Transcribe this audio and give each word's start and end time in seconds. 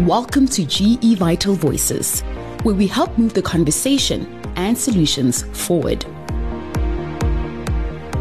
Welcome 0.00 0.48
to 0.48 0.66
GE 0.66 1.18
Vital 1.18 1.54
Voices, 1.54 2.22
where 2.64 2.74
we 2.74 2.88
help 2.88 3.16
move 3.16 3.32
the 3.32 3.40
conversation 3.40 4.26
and 4.56 4.76
solutions 4.76 5.44
forward. 5.56 6.00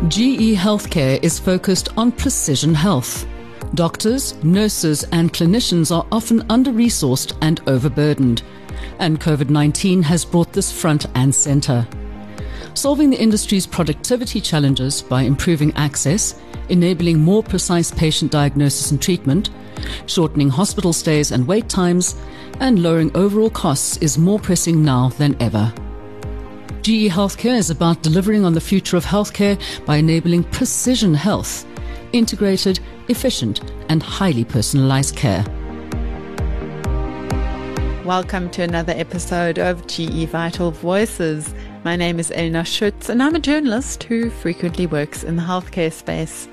GE 0.08 0.54
Healthcare 0.54 1.22
is 1.24 1.40
focused 1.40 1.90
on 1.98 2.12
precision 2.12 2.76
health. 2.76 3.26
Doctors, 3.74 4.36
nurses, 4.44 5.04
and 5.06 5.34
clinicians 5.34 5.92
are 5.92 6.06
often 6.12 6.46
under 6.48 6.70
resourced 6.70 7.36
and 7.42 7.60
overburdened, 7.66 8.44
and 9.00 9.20
COVID 9.20 9.50
19 9.50 10.04
has 10.04 10.24
brought 10.24 10.54
this 10.54 10.72
front 10.72 11.08
and 11.16 11.34
center. 11.34 11.88
Solving 12.74 13.10
the 13.10 13.22
industry's 13.22 13.68
productivity 13.68 14.42
challenges 14.42 15.02
by 15.02 15.22
improving 15.22 15.74
access, 15.76 16.40
enabling 16.70 17.20
more 17.20 17.44
precise 17.44 17.92
patient 17.92 18.32
diagnosis 18.32 18.92
and 18.92 19.02
treatment, 19.02 19.50
shortening 20.08 20.50
hospital 20.50 20.94
stays 20.94 21.32
and 21.32 21.48
wait 21.48 21.70
times, 21.70 22.16
and 22.60 22.82
lowering 22.82 23.16
overall 23.16 23.50
costs 23.50 23.98
is 23.98 24.18
more 24.18 24.40
pressing 24.40 24.84
now 24.84 25.10
than 25.10 25.36
ever. 25.42 25.72
GE 26.82 27.08
Healthcare 27.10 27.58
is 27.58 27.70
about 27.70 28.02
delivering 28.02 28.44
on 28.44 28.54
the 28.54 28.62
future 28.62 28.98
of 28.98 29.06
healthcare 29.06 29.58
by 29.86 29.98
enabling 29.98 30.44
precision 30.46 31.14
health, 31.14 31.66
integrated, 32.12 32.80
efficient, 33.08 33.62
and 33.90 34.02
highly 34.02 34.44
personalized 34.44 35.16
care. 35.16 35.46
Welcome 38.04 38.50
to 38.52 38.64
another 38.64 38.94
episode 38.98 39.60
of 39.60 39.88
GE 39.88 40.28
Vital 40.28 40.72
Voices. 40.72 41.54
My 41.84 41.98
name 41.98 42.18
is 42.18 42.30
Elna 42.30 42.66
Schutz, 42.66 43.10
and 43.10 43.22
I'm 43.22 43.36
a 43.36 43.40
journalist 43.40 44.04
who 44.04 44.30
frequently 44.30 44.88
works 44.88 45.22
in 45.22 45.36
the 45.36 45.44
healthcare 45.44 45.92
space. 45.92 46.48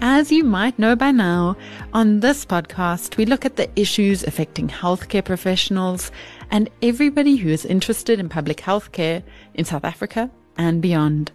As 0.00 0.30
you 0.30 0.44
might 0.44 0.78
know 0.78 0.94
by 0.94 1.10
now, 1.10 1.56
on 1.92 2.20
this 2.20 2.46
podcast, 2.46 3.16
we 3.16 3.26
look 3.26 3.44
at 3.44 3.56
the 3.56 3.68
issues 3.74 4.22
affecting 4.22 4.68
healthcare 4.68 5.24
professionals 5.24 6.12
and 6.52 6.70
everybody 6.80 7.34
who 7.34 7.48
is 7.48 7.64
interested 7.64 8.20
in 8.20 8.28
public 8.28 8.58
healthcare 8.58 9.24
in 9.54 9.64
South 9.64 9.84
Africa 9.84 10.30
and 10.56 10.80
beyond. 10.80 11.32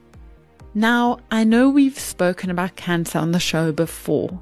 Now, 0.73 1.19
I 1.29 1.43
know 1.43 1.69
we've 1.69 1.99
spoken 1.99 2.49
about 2.49 2.77
cancer 2.77 3.19
on 3.19 3.33
the 3.33 3.41
show 3.41 3.73
before, 3.73 4.39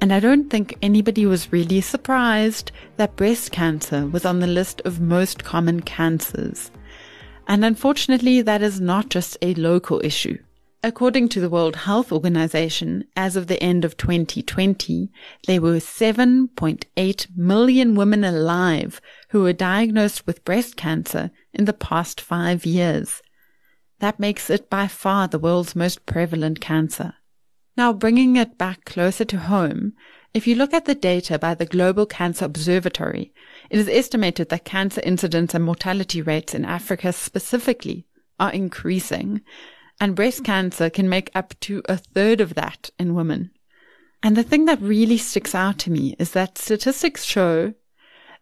and 0.00 0.12
I 0.12 0.18
don't 0.18 0.50
think 0.50 0.76
anybody 0.82 1.24
was 1.24 1.52
really 1.52 1.80
surprised 1.80 2.72
that 2.96 3.14
breast 3.14 3.52
cancer 3.52 4.08
was 4.08 4.24
on 4.24 4.40
the 4.40 4.48
list 4.48 4.80
of 4.84 5.00
most 5.00 5.44
common 5.44 5.82
cancers. 5.82 6.72
And 7.50 7.64
unfortunately, 7.64 8.42
that 8.42 8.62
is 8.62 8.80
not 8.80 9.08
just 9.08 9.36
a 9.42 9.54
local 9.54 10.00
issue. 10.04 10.38
According 10.84 11.30
to 11.30 11.40
the 11.40 11.50
World 11.50 11.74
Health 11.74 12.12
Organization, 12.12 13.02
as 13.16 13.34
of 13.34 13.48
the 13.48 13.60
end 13.60 13.84
of 13.84 13.96
2020, 13.96 15.10
there 15.48 15.60
were 15.60 15.78
7.8 15.78 17.26
million 17.36 17.96
women 17.96 18.22
alive 18.22 19.00
who 19.30 19.42
were 19.42 19.52
diagnosed 19.52 20.28
with 20.28 20.44
breast 20.44 20.76
cancer 20.76 21.32
in 21.52 21.64
the 21.64 21.72
past 21.72 22.20
five 22.20 22.64
years. 22.64 23.20
That 23.98 24.20
makes 24.20 24.48
it 24.48 24.70
by 24.70 24.86
far 24.86 25.26
the 25.26 25.40
world's 25.40 25.74
most 25.74 26.06
prevalent 26.06 26.60
cancer. 26.60 27.14
Now, 27.76 27.92
bringing 27.92 28.36
it 28.36 28.58
back 28.58 28.84
closer 28.84 29.24
to 29.24 29.38
home, 29.38 29.94
if 30.32 30.46
you 30.46 30.54
look 30.54 30.72
at 30.72 30.84
the 30.84 30.94
data 30.94 31.38
by 31.38 31.54
the 31.54 31.66
Global 31.66 32.06
Cancer 32.06 32.44
Observatory, 32.44 33.32
it 33.68 33.78
is 33.78 33.88
estimated 33.88 34.48
that 34.48 34.64
cancer 34.64 35.00
incidence 35.04 35.54
and 35.54 35.64
mortality 35.64 36.22
rates 36.22 36.54
in 36.54 36.64
Africa 36.64 37.12
specifically 37.12 38.06
are 38.38 38.52
increasing 38.52 39.42
and 40.00 40.16
breast 40.16 40.44
cancer 40.44 40.88
can 40.88 41.08
make 41.08 41.30
up 41.34 41.54
to 41.60 41.82
a 41.86 41.96
third 41.96 42.40
of 42.40 42.54
that 42.54 42.90
in 42.98 43.14
women. 43.14 43.50
And 44.22 44.36
the 44.36 44.42
thing 44.42 44.64
that 44.64 44.80
really 44.80 45.18
sticks 45.18 45.54
out 45.54 45.78
to 45.80 45.90
me 45.90 46.16
is 46.18 46.32
that 46.32 46.58
statistics 46.58 47.24
show 47.24 47.74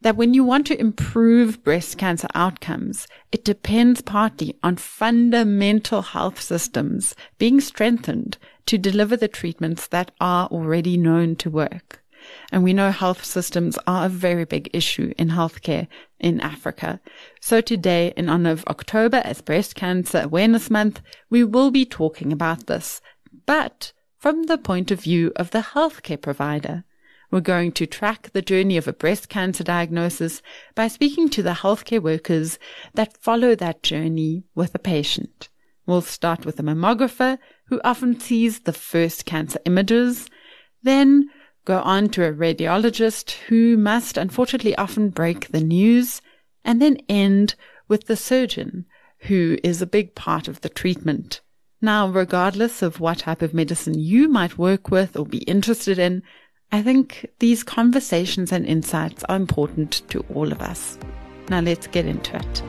that 0.00 0.16
when 0.16 0.32
you 0.32 0.44
want 0.44 0.66
to 0.66 0.80
improve 0.80 1.62
breast 1.64 1.98
cancer 1.98 2.28
outcomes, 2.34 3.06
it 3.32 3.44
depends 3.44 4.00
partly 4.00 4.56
on 4.62 4.76
fundamental 4.76 6.02
health 6.02 6.40
systems 6.40 7.14
being 7.38 7.60
strengthened 7.60 8.38
to 8.66 8.78
deliver 8.78 9.16
the 9.16 9.28
treatments 9.28 9.86
that 9.88 10.10
are 10.20 10.46
already 10.48 10.96
known 10.96 11.34
to 11.36 11.50
work. 11.50 12.02
And 12.52 12.62
we 12.62 12.72
know 12.72 12.90
health 12.90 13.24
systems 13.24 13.78
are 13.86 14.06
a 14.06 14.10
very 14.10 14.44
big 14.44 14.68
issue 14.72 15.12
in 15.18 15.30
healthcare 15.30 15.86
in 16.18 16.40
Africa. 16.40 17.00
So 17.40 17.60
today, 17.60 18.12
in 18.16 18.28
honor 18.28 18.50
of 18.50 18.64
October 18.66 19.22
as 19.24 19.40
Breast 19.40 19.74
Cancer 19.74 20.22
Awareness 20.24 20.70
Month, 20.70 21.00
we 21.30 21.44
will 21.44 21.70
be 21.70 21.84
talking 21.84 22.32
about 22.32 22.66
this, 22.66 23.00
but 23.46 23.92
from 24.16 24.44
the 24.44 24.58
point 24.58 24.90
of 24.90 25.00
view 25.00 25.32
of 25.36 25.52
the 25.52 25.60
healthcare 25.60 26.20
provider. 26.20 26.84
We're 27.30 27.40
going 27.40 27.72
to 27.72 27.86
track 27.86 28.30
the 28.32 28.40
journey 28.40 28.78
of 28.78 28.88
a 28.88 28.92
breast 28.92 29.28
cancer 29.28 29.62
diagnosis 29.62 30.40
by 30.74 30.88
speaking 30.88 31.28
to 31.30 31.42
the 31.42 31.50
healthcare 31.52 32.02
workers 32.02 32.58
that 32.94 33.18
follow 33.18 33.54
that 33.54 33.82
journey 33.82 34.44
with 34.54 34.74
a 34.74 34.78
patient. 34.78 35.50
We'll 35.84 36.00
start 36.00 36.46
with 36.46 36.58
a 36.58 36.62
mammographer 36.62 37.38
who 37.66 37.82
often 37.84 38.18
sees 38.18 38.60
the 38.60 38.72
first 38.72 39.26
cancer 39.26 39.58
images. 39.66 40.28
Then 40.82 41.28
go 41.66 41.80
on 41.80 42.08
to 42.10 42.24
a 42.24 42.32
radiologist 42.32 43.32
who 43.48 43.76
must 43.76 44.16
unfortunately 44.16 44.74
often 44.76 45.10
break 45.10 45.48
the 45.48 45.60
news, 45.60 46.22
and 46.64 46.80
then 46.80 46.96
end 47.10 47.54
with 47.88 48.06
the 48.06 48.16
surgeon 48.16 48.86
who 49.22 49.58
is 49.62 49.82
a 49.82 49.86
big 49.86 50.14
part 50.14 50.48
of 50.48 50.62
the 50.62 50.68
treatment. 50.70 51.42
Now, 51.80 52.08
regardless 52.08 52.82
of 52.82 53.00
what 53.00 53.18
type 53.18 53.42
of 53.42 53.54
medicine 53.54 53.98
you 53.98 54.28
might 54.28 54.58
work 54.58 54.90
with 54.90 55.16
or 55.16 55.26
be 55.26 55.38
interested 55.38 55.98
in, 55.98 56.22
I 56.70 56.82
think 56.82 57.26
these 57.38 57.64
conversations 57.64 58.52
and 58.52 58.66
insights 58.66 59.24
are 59.24 59.36
important 59.36 60.02
to 60.10 60.20
all 60.34 60.52
of 60.52 60.60
us. 60.60 60.98
Now 61.48 61.60
let's 61.60 61.86
get 61.86 62.04
into 62.04 62.36
it. 62.36 62.62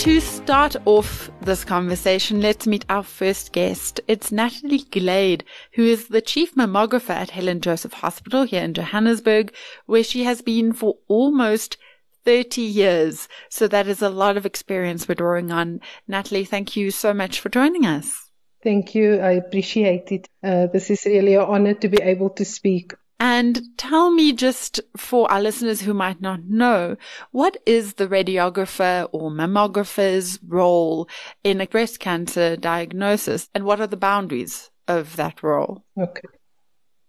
To 0.00 0.18
start 0.18 0.74
off 0.84 1.30
this 1.42 1.64
conversation, 1.64 2.40
let's 2.40 2.66
meet 2.66 2.84
our 2.88 3.04
first 3.04 3.52
guest. 3.52 4.00
It's 4.08 4.32
Natalie 4.32 4.84
Glade, 4.90 5.44
who 5.74 5.84
is 5.84 6.08
the 6.08 6.20
chief 6.20 6.56
mammographer 6.56 7.10
at 7.10 7.30
Helen 7.30 7.60
Joseph 7.60 7.92
Hospital 7.92 8.42
here 8.42 8.64
in 8.64 8.74
Johannesburg, 8.74 9.54
where 9.86 10.02
she 10.02 10.24
has 10.24 10.42
been 10.42 10.72
for 10.72 10.96
almost 11.06 11.76
30 12.24 12.62
years. 12.62 13.28
So 13.48 13.68
that 13.68 13.86
is 13.86 14.02
a 14.02 14.08
lot 14.08 14.36
of 14.36 14.44
experience 14.44 15.06
we're 15.06 15.14
drawing 15.14 15.52
on. 15.52 15.80
Natalie, 16.08 16.46
thank 16.46 16.74
you 16.74 16.90
so 16.90 17.14
much 17.14 17.38
for 17.38 17.48
joining 17.48 17.86
us. 17.86 18.31
Thank 18.62 18.94
you. 18.94 19.18
I 19.20 19.32
appreciate 19.32 20.12
it. 20.12 20.28
Uh, 20.42 20.66
this 20.66 20.90
is 20.90 21.04
really 21.04 21.34
an 21.34 21.42
honor 21.42 21.74
to 21.74 21.88
be 21.88 22.00
able 22.00 22.30
to 22.30 22.44
speak 22.44 22.94
and 23.22 23.78
tell 23.78 24.10
me 24.10 24.32
just 24.32 24.80
for 24.96 25.30
our 25.30 25.40
listeners 25.40 25.80
who 25.82 25.94
might 25.94 26.20
not 26.20 26.42
know, 26.42 26.96
what 27.30 27.56
is 27.64 27.94
the 27.94 28.08
radiographer 28.08 29.08
or 29.12 29.30
mammographer's 29.30 30.40
role 30.44 31.08
in 31.44 31.60
a 31.60 31.68
breast 31.68 32.00
cancer 32.00 32.56
diagnosis 32.56 33.48
and 33.54 33.62
what 33.62 33.80
are 33.80 33.86
the 33.86 33.96
boundaries 33.96 34.72
of 34.88 35.14
that 35.14 35.40
role? 35.44 35.84
Okay. 35.96 36.28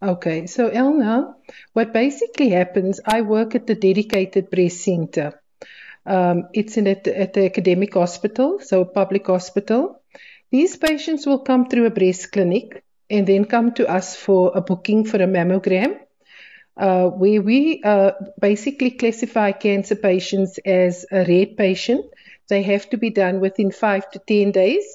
Okay, 0.03 0.45
so 0.45 0.69
Elna, 0.69 1.33
what 1.71 1.93
basically 1.93 2.49
happens, 2.49 2.99
I 3.03 3.21
work 3.21 3.55
at 3.55 3.65
the 3.65 3.73
dedicated 3.73 4.51
breast 4.51 4.81
center. 4.83 5.41
Um, 6.05 6.49
it's 6.53 6.77
in 6.77 6.85
at, 6.85 7.07
at 7.07 7.33
the 7.33 7.45
academic 7.45 7.95
hospital, 7.95 8.59
so 8.59 8.81
a 8.81 8.85
public 8.85 9.25
hospital. 9.25 9.99
These 10.53 10.75
patients 10.75 11.25
will 11.25 11.39
come 11.39 11.67
through 11.67 11.87
a 11.87 11.89
breast 11.89 12.31
clinic 12.31 12.83
and 13.09 13.25
then 13.25 13.45
come 13.45 13.71
to 13.73 13.89
us 13.89 14.15
for 14.15 14.51
a 14.53 14.61
booking 14.61 15.03
for 15.03 15.17
a 15.17 15.25
mammogram, 15.25 15.97
uh, 16.77 17.07
where 17.07 17.41
we 17.41 17.81
uh, 17.83 18.11
basically 18.39 18.91
classify 18.91 19.51
cancer 19.53 19.95
patients 19.95 20.59
as 20.63 21.07
a 21.11 21.25
red 21.25 21.57
patient. 21.57 22.05
They 22.49 22.61
have 22.61 22.87
to 22.91 22.97
be 22.97 23.09
done 23.09 23.39
within 23.39 23.71
five 23.71 24.11
to 24.11 24.19
10 24.19 24.51
days. 24.51 24.85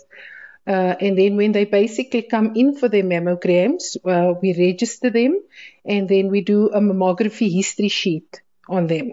Uh, 0.65 0.95
and 1.01 1.19
then 1.19 1.35
when 1.35 1.51
they 1.51 1.65
basically 1.65 2.23
come 2.23 2.53
in 2.55 2.77
for 2.77 2.89
their 2.89 3.03
mammograms, 3.03 3.97
uh, 4.05 4.35
we 4.41 4.55
register 4.57 5.11
them 5.11 5.43
and 5.85 6.09
then 6.09 6.29
we 6.29 6.41
do 6.41 6.69
a 6.69 6.81
mammography 6.81 7.53
history 7.53 7.89
sheet 7.89 8.43
on 8.69 8.87
them. 8.87 9.13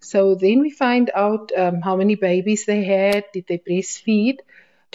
So 0.00 0.34
then 0.34 0.62
we 0.62 0.70
find 0.70 1.12
out 1.14 1.52
um, 1.56 1.80
how 1.80 1.94
many 1.94 2.16
babies 2.16 2.66
they 2.66 2.82
had, 2.82 3.26
did 3.32 3.44
they 3.46 3.58
breastfeed, 3.58 4.38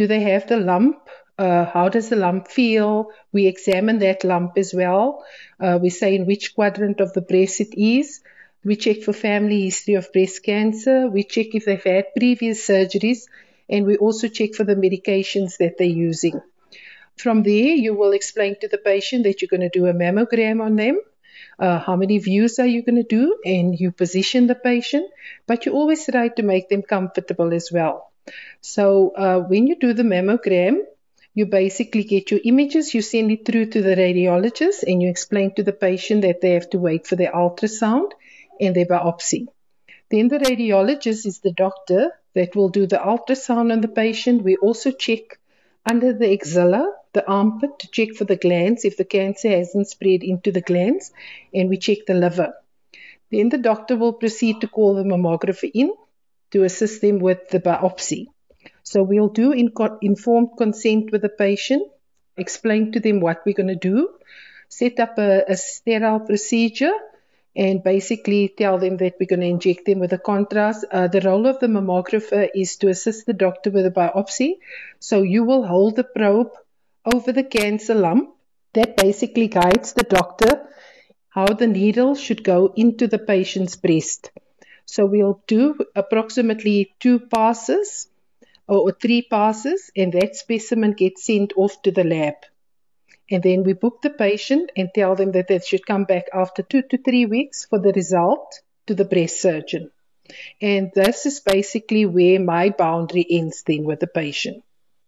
do 0.02 0.08
they 0.08 0.22
have 0.22 0.48
the 0.48 0.58
lump, 0.58 0.98
uh, 1.38 1.64
how 1.64 1.88
does 1.88 2.10
the 2.10 2.16
lump 2.16 2.48
feel? 2.48 3.12
We 3.32 3.46
examine 3.46 4.00
that 4.00 4.24
lump 4.24 4.58
as 4.58 4.74
well. 4.74 5.24
Uh, 5.60 5.78
we 5.80 5.92
say 5.92 6.16
in 6.16 6.26
which 6.26 6.56
quadrant 6.56 7.00
of 7.02 7.14
the 7.14 7.22
breast 7.22 7.62
it 7.62 7.80
is. 7.80 8.22
We 8.64 8.78
check 8.78 9.04
for 9.04 9.14
family 9.14 9.62
history 9.66 9.94
of 9.94 10.12
breast 10.12 10.42
cancer. 10.44 11.08
We 11.08 11.24
check 11.24 11.54
if 11.54 11.66
they've 11.66 11.84
had 11.84 12.16
previous 12.18 12.68
surgeries. 12.68 13.28
And 13.70 13.86
we 13.86 13.98
also 13.98 14.28
check 14.28 14.56
for 14.56 14.64
the 14.64 14.76
medications 14.76 15.58
that 15.58 15.78
they're 15.78 16.00
using. 16.10 16.42
From 17.16 17.44
there, 17.44 17.76
you 17.86 17.94
will 17.94 18.14
explain 18.14 18.56
to 18.62 18.68
the 18.68 18.80
patient 18.80 19.26
that 19.26 19.42
you're 19.42 19.56
going 19.56 19.70
to 19.70 19.80
do 19.80 19.86
a 19.86 19.94
mammogram 19.94 20.64
on 20.66 20.78
them. 20.78 21.00
Uh, 21.60 21.78
how 21.78 21.96
many 21.96 22.18
views 22.18 22.58
are 22.58 22.72
you 22.76 22.82
going 22.82 23.04
to 23.04 23.16
do? 23.18 23.40
And 23.46 23.80
you 23.80 23.92
position 23.92 24.48
the 24.48 24.56
patient, 24.56 25.12
but 25.46 25.68
you 25.68 25.74
always 25.74 26.08
try 26.08 26.30
to 26.30 26.42
make 26.44 26.70
them 26.70 26.82
comfortable 26.82 27.54
as 27.54 27.70
well. 27.72 28.11
So 28.62 29.12
uh, 29.16 29.40
when 29.40 29.68
you 29.68 29.76
do 29.80 29.94
the 29.94 30.04
mammogram, 30.04 30.80
you 31.34 31.46
basically 31.46 32.04
get 32.04 32.32
your 32.32 32.42
images, 32.44 32.94
you 32.94 33.02
send 33.02 33.32
it 33.32 33.46
through 33.46 33.68
to 33.68 33.82
the 33.82 33.96
radiologist, 33.96 34.84
and 34.84 35.02
you 35.02 35.10
explain 35.10 35.54
to 35.56 35.64
the 35.64 35.74
patient 35.74 36.24
that 36.24 36.42
they 36.42 36.52
have 36.52 36.70
to 36.72 36.80
wait 36.80 37.08
for 37.08 37.16
their 37.16 37.32
ultrasound. 37.32 38.12
and 38.62 38.76
their 38.76 38.86
biopsy. 38.86 39.48
Then 40.12 40.28
the 40.28 40.38
radiologist 40.38 41.26
is 41.26 41.40
the 41.40 41.52
doctor 41.52 42.12
that 42.36 42.56
will 42.56 42.70
do 42.70 42.86
the 42.86 42.98
ultrasound 42.98 43.72
on 43.72 43.82
the 43.82 43.88
patient. 43.88 44.44
We 44.44 44.56
also 44.58 44.92
check 44.92 45.40
under 45.86 46.14
the 46.14 46.32
axilla, 46.32 46.94
the 47.14 47.28
armpit, 47.28 47.80
to 47.80 47.90
check 47.90 48.14
for 48.14 48.26
the 48.26 48.36
glands 48.36 48.86
if 48.86 48.98
the 48.98 49.06
cancer 49.06 49.50
hasn't 49.50 49.90
spread 49.90 50.24
into 50.24 50.52
the 50.52 50.62
glands, 50.62 51.12
and 51.54 51.70
we 51.70 51.78
check 51.78 52.06
the 52.06 52.14
liver. 52.14 52.54
Then 53.32 53.50
the 53.50 53.58
doctor 53.58 53.96
will 53.96 54.14
proceed 54.14 54.62
to 54.62 54.68
call 54.68 54.94
the 54.96 55.04
mammographer 55.04 55.70
in 55.74 55.92
to 56.52 56.64
assist 56.64 57.02
them 57.02 57.20
with 57.20 57.50
the 57.50 57.60
biopsy. 57.60 58.28
So 58.84 59.04
we'll 59.04 59.30
do 59.30 59.52
informed 59.52 60.50
consent 60.58 61.12
with 61.12 61.22
the 61.22 61.30
patient, 61.30 61.84
explain 62.38 62.92
to 62.94 63.00
them 63.00 63.20
what 63.20 63.42
we're 63.46 63.56
going 63.56 63.68
to 63.68 63.76
do, 63.76 64.10
set 64.70 65.00
up 65.00 65.18
a, 65.18 65.44
a 65.48 65.56
sterile 65.56 66.20
procedure, 66.20 66.94
and 67.56 67.84
basically 67.84 68.54
tell 68.58 68.78
them 68.80 68.98
that 68.98 69.16
we're 69.20 69.26
going 69.26 69.42
to 69.42 69.48
inject 69.48 69.86
them 69.86 70.00
with 70.00 70.14
a 70.14 70.18
contrast. 70.18 70.86
Uh, 70.90 71.08
the 71.08 71.22
role 71.22 71.48
of 71.48 71.60
the 71.60 71.68
mammographer 71.68 72.50
is 72.56 72.78
to 72.78 72.88
assist 72.88 73.26
the 73.26 73.34
doctor 73.34 73.70
with 73.70 73.84
the 73.84 73.92
biopsy. 73.92 74.60
So 75.00 75.22
you 75.22 75.44
will 75.44 75.66
hold 75.66 75.98
the 75.98 76.06
probe 76.06 76.52
over 77.14 77.32
the 77.32 77.44
cancer 77.44 77.94
lump. 77.94 78.30
That 78.74 78.96
basically 78.96 79.48
guides 79.48 79.94
the 79.94 80.04
doctor 80.04 80.66
how 81.28 81.48
the 81.48 81.68
needle 81.68 82.16
should 82.16 82.44
go 82.44 82.74
into 82.76 83.08
the 83.08 83.20
patient's 83.20 83.76
breast. 83.76 84.32
So 84.92 85.06
we'll 85.06 85.42
do 85.48 85.80
approximately 85.96 86.94
two 87.00 87.20
passes 87.20 88.10
or 88.68 88.92
three 88.92 89.22
passes, 89.22 89.90
and 89.96 90.12
that 90.12 90.36
specimen 90.36 90.92
gets 90.92 91.24
sent 91.24 91.54
off 91.56 91.82
to 91.84 91.92
the 91.92 92.04
lab. 92.04 92.36
And 93.30 93.42
then 93.42 93.64
we 93.64 93.72
book 93.72 94.02
the 94.02 94.10
patient 94.10 94.70
and 94.76 94.90
tell 94.94 95.16
them 95.16 95.32
that 95.32 95.48
they 95.48 95.60
should 95.60 95.86
come 95.86 96.04
back 96.04 96.26
after 96.34 96.62
two 96.62 96.82
to 96.90 96.98
three 96.98 97.26
weeks 97.26 97.64
for 97.64 97.80
the 97.80 97.94
result 97.94 98.60
to 98.88 98.94
the 98.94 99.06
breast 99.06 99.40
surgeon. 99.42 99.92
And 100.62 100.92
this 100.94 101.26
is 101.26 101.40
basically 101.40 102.06
where 102.06 102.42
my 102.42 102.72
boundary 102.72 103.26
ends 103.30 103.64
then 103.66 103.86
with 103.86 104.02
the 104.02 104.08
patient. 104.08 104.62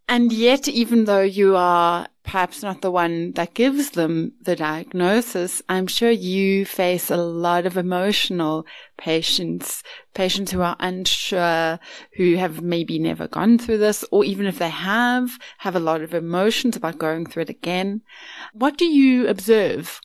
And 0.08 0.32
yet, 0.32 0.70
even 0.70 1.04
though 1.04 1.28
you 1.40 1.58
are 1.58 2.08
perhaps 2.24 2.64
not 2.64 2.82
the 2.82 2.92
one 2.92 3.34
that 3.34 3.54
gives 3.54 3.92
them 3.92 4.34
the 4.42 4.56
diagnosis, 4.56 5.62
I'm 5.68 5.88
sure 5.88 6.10
you 6.10 6.66
face 6.66 7.12
a 7.12 7.18
lot 7.18 7.66
of 7.66 7.78
emotional 7.78 8.66
patients, 8.98 9.84
patients 10.14 10.52
who 10.52 10.62
are 10.62 10.78
unsure, 10.80 11.80
who 12.14 12.36
have 12.36 12.62
maybe 12.62 12.98
never 12.98 13.28
gone 13.28 13.58
through 13.58 13.80
this, 13.80 14.06
or 14.12 14.24
even 14.24 14.46
if 14.46 14.58
they 14.58 14.70
have, 14.70 15.38
have 15.60 15.76
a 15.76 15.80
lot 15.80 16.02
of 16.02 16.14
emotions 16.14 16.76
about 16.76 16.98
going 16.98 17.26
through 17.26 17.44
it 17.44 17.50
again. 17.50 18.02
What 18.54 18.78
do 18.78 18.86
you 18.86 19.28
observe 19.28 20.00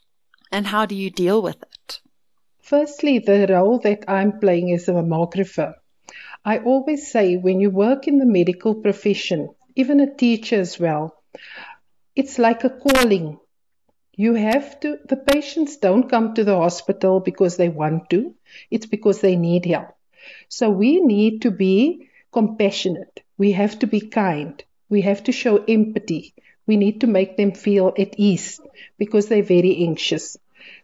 and 0.50 0.66
how 0.66 0.86
do 0.86 0.94
you 0.94 1.10
deal 1.10 1.40
with 1.40 1.62
it? 1.62 2.00
Firstly, 2.62 3.18
the 3.18 3.46
role 3.48 3.78
that 3.78 4.04
I'm 4.08 4.40
playing 4.40 4.72
as 4.74 4.88
a 4.88 4.92
mammographer. 4.92 5.74
I 6.44 6.58
always 6.58 7.10
say 7.10 7.36
when 7.36 7.60
you 7.60 7.70
work 7.70 8.08
in 8.08 8.18
the 8.18 8.26
medical 8.26 8.74
profession, 8.74 9.48
even 9.76 10.00
a 10.00 10.14
teacher 10.14 10.60
as 10.60 10.78
well. 10.78 11.14
It's 12.18 12.36
like 12.36 12.64
a 12.64 12.70
calling. 12.70 13.38
You 14.16 14.34
have 14.34 14.80
to, 14.80 14.98
the 15.08 15.16
patients 15.16 15.76
don't 15.76 16.10
come 16.10 16.34
to 16.34 16.42
the 16.42 16.56
hospital 16.56 17.20
because 17.20 17.56
they 17.56 17.68
want 17.68 18.10
to, 18.10 18.34
it's 18.72 18.86
because 18.86 19.20
they 19.20 19.36
need 19.36 19.64
help. 19.66 19.94
So 20.48 20.68
we 20.68 21.00
need 21.00 21.42
to 21.42 21.52
be 21.52 22.08
compassionate. 22.32 23.20
We 23.38 23.52
have 23.52 23.78
to 23.78 23.86
be 23.86 24.00
kind. 24.00 24.60
We 24.90 25.02
have 25.02 25.22
to 25.24 25.32
show 25.32 25.62
empathy. 25.64 26.34
We 26.66 26.76
need 26.76 27.02
to 27.02 27.06
make 27.06 27.36
them 27.36 27.52
feel 27.52 27.94
at 27.96 28.18
ease 28.18 28.60
because 28.98 29.28
they're 29.28 29.54
very 29.56 29.76
anxious. 29.84 30.36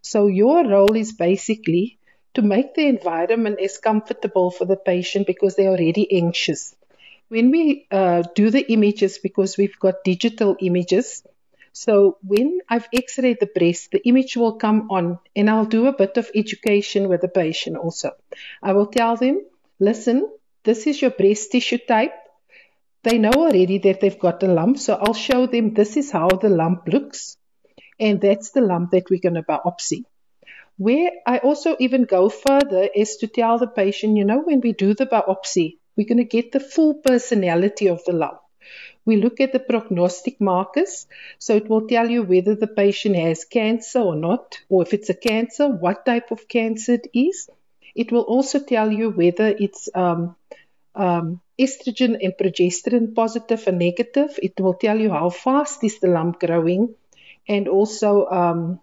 So 0.03 0.29
your 0.29 0.65
role 0.65 0.95
is 0.95 1.13
basically 1.15 1.99
to 2.35 2.43
make 2.43 2.75
the 2.75 2.87
environment 2.87 3.59
as 3.61 3.79
comfortable 3.79 4.53
for 4.53 4.67
the 4.67 4.77
patient 4.77 5.27
because 5.27 5.57
they're 5.57 5.71
already 5.71 6.07
anxious 6.17 6.77
when 7.35 7.51
we 7.51 7.89
uh, 7.91 8.23
do 8.37 8.51
the 8.51 8.65
images, 8.73 9.19
because 9.19 9.59
we've 9.59 9.79
got 9.81 10.05
digital 10.05 10.57
images, 10.61 11.25
so 11.73 12.19
when 12.23 12.61
I've 12.69 12.87
x-rayed 12.95 13.39
the 13.41 13.51
breast, 13.59 13.91
the 13.91 14.07
image 14.07 14.37
will 14.37 14.57
come 14.59 14.87
on 14.91 15.19
and 15.35 15.51
I'll 15.51 15.67
do 15.67 15.89
a 15.89 15.97
bit 15.97 16.17
of 16.17 16.31
education 16.33 17.09
with 17.09 17.23
the 17.23 17.29
patient 17.29 17.77
also. 17.77 18.13
I 18.63 18.75
will 18.75 18.87
tell 18.87 19.17
them, 19.17 19.45
listen, 19.81 20.31
this 20.63 20.87
is 20.87 21.03
your 21.03 21.11
breast 21.11 21.51
tissue 21.51 21.79
type. 21.79 22.15
They 23.03 23.19
know 23.19 23.33
already 23.33 23.79
that 23.79 24.01
they've 24.01 24.25
got 24.27 24.45
a 24.45 24.47
lump, 24.47 24.79
so 24.79 24.95
I'll 24.95 25.21
show 25.29 25.49
them 25.49 25.75
this 25.75 25.97
is 25.97 26.13
how 26.13 26.29
the 26.29 26.49
lump 26.49 26.87
looks. 26.87 27.37
And 27.99 28.21
that's 28.21 28.51
the 28.51 28.61
lump 28.61 28.93
that 28.93 29.11
we're 29.11 29.27
going 29.27 29.35
to 29.35 29.43
biopsy. 29.43 30.05
Where 30.77 31.11
I 31.27 31.39
also 31.39 31.75
even 31.81 32.05
go 32.05 32.29
further 32.29 32.89
is 32.95 33.17
to 33.17 33.27
tell 33.27 33.59
the 33.59 33.67
patient, 33.67 34.17
you 34.17 34.25
know, 34.25 34.41
when 34.41 34.61
we 34.61 34.73
do 34.73 34.95
the 34.95 35.07
biopsy, 35.07 35.79
we're 35.97 36.09
going 36.09 36.19
to 36.19 36.25
get 36.25 36.53
the 36.53 36.61
full 36.61 36.95
personality 36.95 37.89
of 37.89 38.05
the 38.05 38.13
lump. 38.13 38.41
We 39.05 39.17
look 39.17 39.41
at 39.41 39.53
the 39.53 39.61
prognostic 39.61 40.41
markers, 40.41 41.07
so 41.39 41.57
it 41.57 41.69
will 41.69 41.87
tell 41.87 42.09
you 42.09 42.23
whether 42.23 42.55
the 42.55 42.67
patient 42.67 43.17
has 43.17 43.45
cancer 43.45 44.01
or 44.01 44.17
not, 44.17 44.59
or 44.69 44.83
if 44.83 44.95
it's 44.95 45.11
a 45.11 45.15
cancer, 45.15 45.69
what 45.69 46.07
type 46.07 46.31
of 46.31 46.49
cancer 46.49 46.95
it 46.95 47.09
is. 47.13 47.51
It 47.95 48.11
will 48.11 48.23
also 48.23 48.61
tell 48.61 48.91
you 48.91 49.11
whether 49.11 49.49
it's 49.49 49.89
um, 49.95 50.37
um, 50.95 51.41
estrogen 51.61 52.17
and 52.23 52.33
progesterone 52.33 53.15
positive 53.15 53.69
or 53.69 53.73
negative. 53.73 54.39
It 54.43 54.59
will 54.59 54.75
tell 54.75 54.99
you 54.99 55.11
how 55.11 55.29
fast 55.31 55.85
is 55.85 56.01
the 56.01 56.09
lump 56.09 56.41
growing, 56.41 56.95
and 57.47 57.69
also 57.69 58.27
um, 58.27 58.81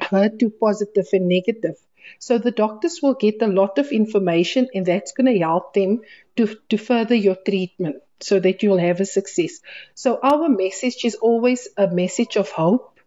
HER2 0.00 0.52
positive 0.60 1.06
and 1.12 1.28
negative. 1.28 1.76
So 2.18 2.38
the 2.38 2.50
doctors 2.50 3.00
will 3.02 3.14
get 3.14 3.42
a 3.42 3.46
lot 3.46 3.78
of 3.78 3.92
information 3.92 4.68
and 4.74 4.86
that's 4.86 5.12
going 5.12 5.32
to 5.32 5.38
help 5.38 5.74
them 5.74 6.00
to, 6.36 6.56
to 6.70 6.76
further 6.76 7.14
your 7.14 7.36
treatment 7.36 7.96
so 8.20 8.40
that 8.40 8.62
you'll 8.62 8.78
have 8.78 9.00
a 9.00 9.04
success. 9.04 9.60
So 9.94 10.18
our 10.22 10.48
message 10.48 11.04
is 11.04 11.14
always 11.16 11.68
a 11.76 11.88
message 11.88 12.36
of 12.36 12.50
hope 12.50 12.98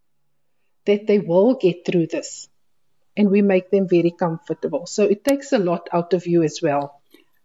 that 0.85 1.07
they 1.07 1.19
will 1.19 1.55
get 1.55 1.85
through 1.85 2.07
this 2.07 2.49
and 3.15 3.29
we 3.29 3.41
make 3.41 3.71
them 3.71 3.87
very 3.87 4.11
comfortable. 4.11 4.85
So 4.85 5.03
it 5.03 5.23
takes 5.23 5.51
a 5.51 5.59
lot 5.59 5.89
out 5.91 6.13
of 6.13 6.27
you 6.27 6.43
as 6.43 6.59
well. 6.61 7.01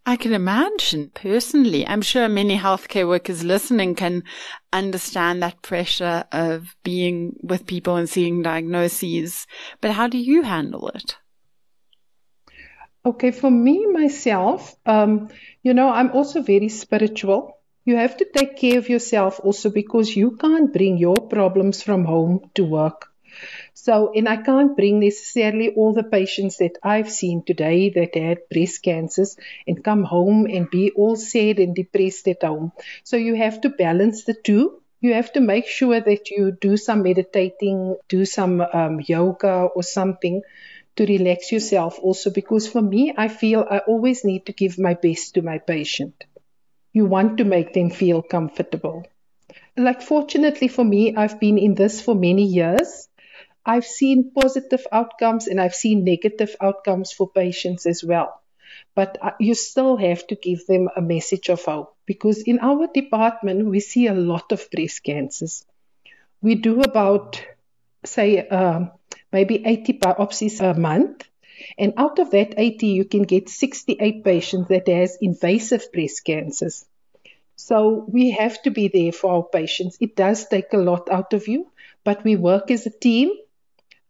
I 0.09 0.15
can 0.15 0.33
imagine 0.33 1.11
personally. 1.15 1.85
I'm 1.85 2.01
sure 2.01 2.29
many 2.29 2.57
healthcare 2.57 3.09
workers 3.09 3.43
listening 3.43 3.97
can 3.97 4.23
understand 4.73 5.43
that 5.43 5.63
pressure 5.63 6.25
of 6.31 6.77
being 6.85 7.37
with 7.43 7.67
people 7.67 7.97
and 7.97 8.09
seeing 8.09 8.41
diagnoses. 8.41 9.49
But 9.81 9.91
how 9.91 10.07
do 10.07 10.17
you 10.17 10.43
handle 10.43 10.89
it? 10.89 11.17
Okay, 13.07 13.31
for 13.31 13.53
me, 13.53 13.87
myself, 13.87 14.75
um, 14.85 15.29
you 15.63 15.75
know, 15.75 15.89
I'm 15.89 16.11
also 16.11 16.43
very 16.43 16.69
spiritual. 16.69 17.57
You 17.85 17.95
have 17.95 18.17
to 18.17 18.25
take 18.25 18.57
care 18.57 18.79
of 18.79 18.89
yourself 18.89 19.39
also 19.45 19.71
because 19.71 20.17
you 20.17 20.33
can't 20.33 20.73
bring 20.73 20.99
your 20.99 21.15
problems 21.15 21.85
from 21.85 22.05
home 22.05 22.51
to 22.55 22.65
work. 22.65 23.07
So, 23.75 24.13
and 24.13 24.29
I 24.29 24.39
can't 24.39 24.75
bring 24.77 24.99
necessarily 24.99 25.69
all 25.77 25.93
the 25.93 26.03
patients 26.03 26.57
that 26.57 26.79
I've 26.83 27.09
seen 27.09 27.45
today 27.45 27.91
that 27.91 28.17
had 28.17 28.49
breast 28.53 28.83
cancers 28.83 29.37
and 29.69 29.85
come 29.85 30.03
home 30.03 30.47
and 30.47 30.69
be 30.69 30.91
all 30.91 31.15
sad 31.15 31.61
and 31.61 31.77
depressed 31.77 32.27
at 32.27 32.43
home. 32.43 32.73
So, 33.05 33.17
you 33.17 33.37
have 33.37 33.61
to 33.61 33.69
balance 33.69 34.25
the 34.25 34.35
two. 34.35 34.81
You 35.01 35.15
have 35.15 35.33
to 35.35 35.41
make 35.41 35.69
sure 35.69 36.01
that 36.01 36.31
you 36.33 36.51
do 36.61 36.77
some 36.77 37.05
meditating, 37.05 37.99
do 38.09 38.25
some 38.25 38.61
um, 38.61 39.01
yoga 39.01 39.69
or 39.77 39.85
something 39.85 40.43
to 40.97 41.07
relax 41.07 41.53
yourself 41.53 41.99
also 42.01 42.31
because 42.31 42.67
for 42.67 42.83
me, 42.83 43.15
I 43.17 43.29
feel 43.29 43.67
I 43.71 43.79
always 43.79 44.25
need 44.25 44.47
to 44.47 44.53
give 44.53 44.79
my 44.79 44.95
best 44.95 45.35
to 45.35 45.43
my 45.43 45.59
patient. 45.59 46.25
You 46.93 47.07
want 47.07 47.39
to 47.39 47.45
make 47.45 47.75
them 47.75 47.91
feel 47.91 48.23
comfortable. 48.23 49.07
Like, 49.77 50.01
fortunately 50.01 50.69
for 50.69 50.85
me, 50.85 51.15
I've 51.15 51.39
been 51.39 51.59
in 51.59 51.75
this 51.75 52.01
for 52.01 52.15
many 52.15 52.45
years. 52.45 53.09
I've 53.65 53.85
seen 53.85 54.31
positive 54.31 54.87
outcomes 54.91 55.49
and 55.49 55.61
I've 55.61 55.75
seen 55.75 56.05
negative 56.05 56.57
outcomes 56.61 57.13
for 57.13 57.29
patients 57.29 57.85
as 57.85 58.03
well. 58.03 58.41
But 58.95 59.19
uh, 59.21 59.33
you 59.39 59.55
still 59.55 59.97
have 59.97 60.27
to 60.29 60.37
give 60.37 60.67
them 60.67 60.89
a 60.97 61.03
message 61.03 61.51
of 61.51 61.63
hope 61.63 61.95
because 62.07 62.43
in 62.43 62.61
our 62.61 62.87
department, 62.87 63.67
we 63.67 63.81
see 63.81 64.07
a 64.07 64.15
lot 64.15 64.53
of 64.53 64.71
breast 64.71 65.03
cancers. 65.05 65.67
We 66.41 66.55
do 66.55 66.81
about, 66.81 67.43
say, 68.07 68.47
um, 68.49 68.91
maybe 69.33 69.65
80 69.65 69.99
biopsies 69.99 70.61
a 70.61 70.79
month. 70.79 71.25
And 71.79 71.95
out 71.97 72.19
of 72.19 72.31
that 72.31 72.55
80, 72.57 72.87
you 72.87 73.05
can 73.05 73.23
get 73.23 73.49
68 73.49 74.25
patients 74.25 74.69
that 74.69 74.89
has 74.89 75.19
invasive 75.21 75.91
breast 75.93 76.25
cancers. 76.25 76.85
So 77.57 78.05
we 78.07 78.31
have 78.33 78.63
to 78.63 78.71
be 78.71 78.89
there 78.89 79.13
for 79.13 79.33
our 79.33 79.43
patients. 79.43 79.97
It 80.01 80.15
does 80.15 80.47
take 80.47 80.73
a 80.73 80.79
lot 80.79 81.11
out 81.11 81.33
of 81.33 81.49
you, 81.49 81.71
but 82.05 82.23
we 82.23 82.37
work 82.37 82.71
as 82.71 82.87
a 82.87 82.91
team. 82.91 83.31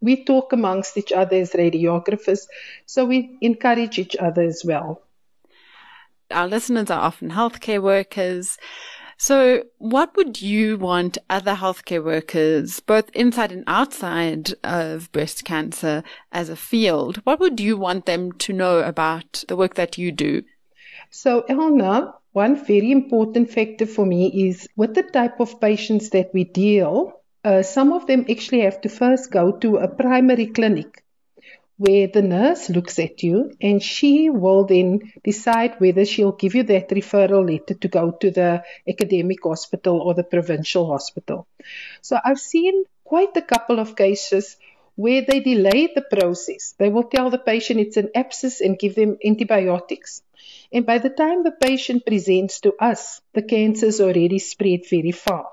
We 0.00 0.24
talk 0.24 0.52
amongst 0.52 0.96
each 0.98 1.12
other 1.12 1.36
as 1.36 1.52
radiographers, 1.52 2.46
so 2.84 3.06
we 3.06 3.38
encourage 3.40 3.98
each 3.98 4.16
other 4.16 4.42
as 4.42 4.62
well. 4.64 5.02
Our 6.30 6.48
listeners 6.48 6.90
are 6.90 7.00
often 7.00 7.30
healthcare 7.30 7.80
workers 7.80 8.58
So, 9.18 9.64
what 9.78 10.14
would 10.16 10.42
you 10.42 10.76
want 10.76 11.16
other 11.30 11.54
healthcare 11.54 12.04
workers, 12.04 12.80
both 12.80 13.08
inside 13.14 13.50
and 13.50 13.64
outside 13.66 14.52
of 14.62 15.10
breast 15.10 15.44
cancer 15.44 16.04
as 16.32 16.50
a 16.50 16.56
field, 16.56 17.16
what 17.24 17.40
would 17.40 17.58
you 17.58 17.78
want 17.78 18.04
them 18.04 18.32
to 18.32 18.52
know 18.52 18.80
about 18.80 19.42
the 19.48 19.56
work 19.56 19.74
that 19.76 19.96
you 19.96 20.12
do? 20.12 20.42
So, 21.10 21.44
Elna, 21.48 22.12
one 22.32 22.62
very 22.62 22.90
important 22.92 23.50
factor 23.50 23.86
for 23.86 24.04
me 24.04 24.48
is 24.48 24.68
with 24.76 24.94
the 24.94 25.02
type 25.02 25.40
of 25.40 25.62
patients 25.62 26.10
that 26.10 26.34
we 26.34 26.44
deal, 26.44 27.22
uh, 27.42 27.62
some 27.62 27.94
of 27.94 28.06
them 28.06 28.26
actually 28.28 28.60
have 28.60 28.82
to 28.82 28.90
first 28.90 29.30
go 29.30 29.52
to 29.52 29.76
a 29.76 29.88
primary 29.88 30.46
clinic 30.46 31.02
where 31.78 32.06
the 32.08 32.22
nurse 32.22 32.70
looks 32.70 32.98
at 32.98 33.22
you 33.22 33.52
and 33.60 33.82
she 33.82 34.30
will 34.30 34.64
then 34.64 35.12
decide 35.22 35.74
whether 35.78 36.04
she'll 36.04 36.32
give 36.32 36.54
you 36.54 36.62
that 36.62 36.88
referral 36.88 37.48
letter 37.48 37.74
to 37.74 37.88
go 37.88 38.10
to 38.12 38.30
the 38.30 38.62
academic 38.88 39.42
hospital 39.42 40.00
or 40.00 40.14
the 40.14 40.24
provincial 40.24 40.86
hospital. 40.86 41.46
So 42.00 42.18
I've 42.24 42.40
seen 42.40 42.84
quite 43.04 43.36
a 43.36 43.42
couple 43.42 43.78
of 43.78 43.94
cases 43.94 44.56
where 44.94 45.22
they 45.22 45.40
delay 45.40 45.92
the 45.94 46.00
process. 46.02 46.74
They 46.78 46.88
will 46.88 47.04
tell 47.04 47.28
the 47.28 47.38
patient 47.38 47.80
it's 47.80 47.98
an 47.98 48.10
abscess 48.14 48.62
and 48.62 48.78
give 48.78 48.94
them 48.94 49.18
antibiotics. 49.24 50.22
And 50.72 50.86
by 50.86 50.98
the 50.98 51.10
time 51.10 51.42
the 51.42 51.52
patient 51.52 52.06
presents 52.06 52.60
to 52.60 52.72
us, 52.80 53.20
the 53.34 53.42
cancer 53.42 53.86
is 53.86 54.00
already 54.00 54.38
spread 54.38 54.80
very 54.88 55.12
far. 55.12 55.46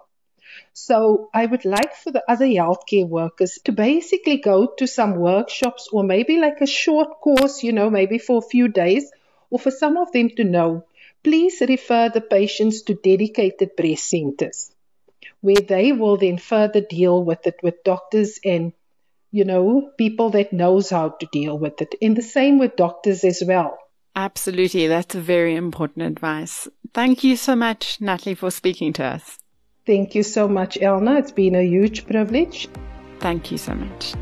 So 0.73 1.29
I 1.33 1.45
would 1.45 1.65
like 1.65 1.95
for 1.95 2.11
the 2.11 2.23
other 2.27 2.45
healthcare 2.45 3.07
workers 3.07 3.59
to 3.65 3.71
basically 3.71 4.37
go 4.37 4.73
to 4.77 4.87
some 4.87 5.15
workshops 5.15 5.87
or 5.91 6.03
maybe 6.03 6.37
like 6.37 6.61
a 6.61 6.65
short 6.67 7.21
course, 7.21 7.61
you 7.61 7.71
know, 7.71 7.91
maybe 7.91 8.17
for 8.17 8.39
a 8.39 8.49
few 8.49 8.67
days, 8.67 9.11
or 9.51 9.59
for 9.59 9.69
some 9.69 9.97
of 9.97 10.11
them 10.11 10.29
to 10.31 10.43
know, 10.43 10.85
please 11.23 11.61
refer 11.61 12.09
the 12.09 12.21
patients 12.21 12.81
to 12.83 12.95
dedicated 12.95 13.75
breast 13.75 14.09
centers 14.09 14.71
where 15.41 15.61
they 15.61 15.91
will 15.91 16.17
then 16.17 16.37
further 16.37 16.81
deal 16.81 17.23
with 17.23 17.45
it 17.45 17.59
with 17.61 17.83
doctors 17.83 18.39
and 18.43 18.73
you 19.29 19.43
know 19.43 19.91
people 19.97 20.29
that 20.29 20.53
knows 20.53 20.89
how 20.89 21.09
to 21.09 21.27
deal 21.31 21.57
with 21.57 21.81
it. 21.81 21.95
And 22.01 22.15
the 22.15 22.21
same 22.21 22.57
with 22.57 22.75
doctors 22.75 23.23
as 23.23 23.43
well. 23.45 23.77
Absolutely. 24.15 24.87
That's 24.87 25.15
very 25.15 25.55
important 25.55 26.05
advice. 26.05 26.67
Thank 26.93 27.23
you 27.23 27.35
so 27.35 27.55
much 27.55 27.99
natalie 28.01 28.35
for 28.35 28.49
speaking 28.49 28.93
to 28.93 29.03
us 29.03 29.37
Thank 29.85 30.15
you 30.15 30.23
so 30.23 30.47
much, 30.47 30.77
Elna. 30.79 31.19
It's 31.19 31.31
been 31.31 31.55
a 31.55 31.63
huge 31.63 32.07
privilege. 32.07 32.69
Thank 33.19 33.51
you 33.51 33.57
so 33.57 33.75
much. 33.75 34.13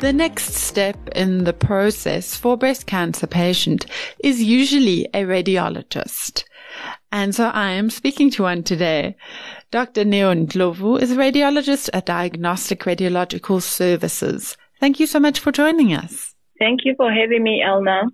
The 0.00 0.12
next 0.12 0.54
step 0.54 0.96
in 1.16 1.44
the 1.44 1.52
process 1.52 2.36
for 2.36 2.58
breast 2.58 2.86
cancer 2.86 3.26
patient 3.26 3.86
is 4.18 4.42
usually 4.42 5.06
a 5.14 5.22
radiologist. 5.22 6.44
And 7.10 7.34
so 7.34 7.46
I 7.48 7.70
am 7.70 7.90
speaking 7.90 8.30
to 8.32 8.42
one 8.42 8.62
today. 8.64 9.16
Dr. 9.70 10.04
Neon 10.04 10.46
Ndlovu 10.46 11.00
is 11.00 11.12
a 11.12 11.16
radiologist 11.16 11.88
at 11.94 12.06
Diagnostic 12.06 12.80
Radiological 12.80 13.62
Services. 13.62 14.56
Thank 14.78 15.00
you 15.00 15.06
so 15.06 15.18
much 15.18 15.40
for 15.40 15.52
joining 15.52 15.94
us. 15.94 16.34
Thank 16.58 16.80
you 16.84 16.94
for 16.96 17.10
having 17.10 17.42
me, 17.42 17.62
Elna. 17.64 18.08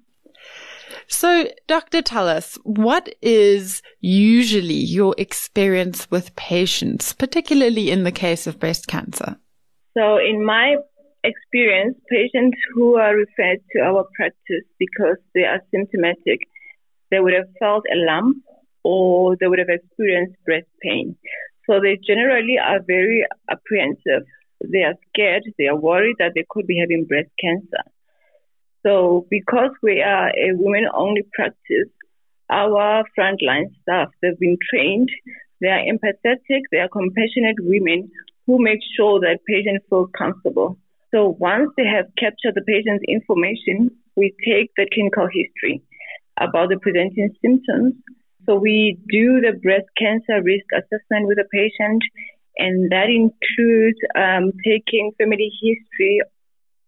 So, 1.11 1.49
doctor, 1.67 2.03
tell 2.03 2.29
us 2.29 2.57
what 2.63 3.13
is 3.21 3.83
usually 4.01 4.75
your 4.75 5.13
experience 5.19 6.09
with 6.09 6.35
patients, 6.37 7.13
particularly 7.13 7.91
in 7.91 8.05
the 8.05 8.13
case 8.13 8.47
of 8.47 8.61
breast 8.61 8.87
cancer? 8.87 9.37
So, 9.99 10.19
in 10.19 10.45
my 10.45 10.77
experience, 11.25 11.99
patients 12.09 12.57
who 12.73 12.97
are 12.97 13.17
referred 13.17 13.59
to 13.73 13.81
our 13.81 14.07
practice 14.15 14.65
because 14.79 15.17
they 15.35 15.43
are 15.43 15.61
symptomatic, 15.73 16.47
they 17.11 17.19
would 17.19 17.35
have 17.35 17.49
felt 17.59 17.85
a 17.93 17.97
lump 17.97 18.37
or 18.85 19.37
they 19.41 19.49
would 19.49 19.59
have 19.59 19.69
experienced 19.69 20.37
breast 20.47 20.69
pain. 20.81 21.17
So, 21.69 21.81
they 21.83 21.99
generally 22.07 22.57
are 22.57 22.79
very 22.87 23.27
apprehensive. 23.51 24.27
They 24.65 24.85
are 24.85 24.95
scared, 25.09 25.43
they 25.59 25.67
are 25.67 25.77
worried 25.77 26.17
that 26.21 26.33
they 26.37 26.47
could 26.49 26.69
be 26.69 26.79
having 26.79 27.05
breast 27.05 27.31
cancer. 27.41 27.83
So 28.87 29.27
because 29.31 29.71
we 29.83 30.01
are 30.01 30.29
a 30.29 30.53
women 30.55 30.89
only 30.95 31.23
practice, 31.33 31.89
our 32.51 33.05
frontline 33.19 33.75
staff, 33.83 34.09
they've 34.23 34.39
been 34.39 34.59
trained, 34.71 35.11
they 35.61 35.69
are 35.69 35.81
empathetic, 35.81 36.63
they 36.73 36.79
are 36.79 36.89
compassionate 36.89 37.57
women 37.61 38.11
who 38.47 38.59
make 38.59 38.81
sure 38.97 39.21
that 39.21 39.41
patients 39.47 39.85
feel 39.89 40.07
comfortable. 40.17 40.79
So 41.13 41.37
once 41.39 41.71
they 41.77 41.87
have 41.87 42.07
captured 42.19 42.55
the 42.55 42.63
patient's 42.67 43.05
information, 43.09 43.91
we 44.17 44.35
take 44.45 44.71
the 44.77 44.89
clinical 44.93 45.27
history 45.27 45.83
about 46.41 46.71
the 46.71 46.79
presenting 46.79 47.31
symptoms. 47.43 47.95
So 48.47 48.55
we 48.57 48.99
do 49.09 49.41
the 49.41 49.59
breast 49.63 49.87
cancer 49.99 50.43
risk 50.43 50.65
assessment 50.73 51.27
with 51.27 51.37
the 51.37 51.49
patient, 51.53 52.03
and 52.59 52.91
that 52.91 53.09
includes 53.11 53.99
um, 54.17 54.53
taking 54.65 55.13
family 55.19 55.53
history 55.63 56.23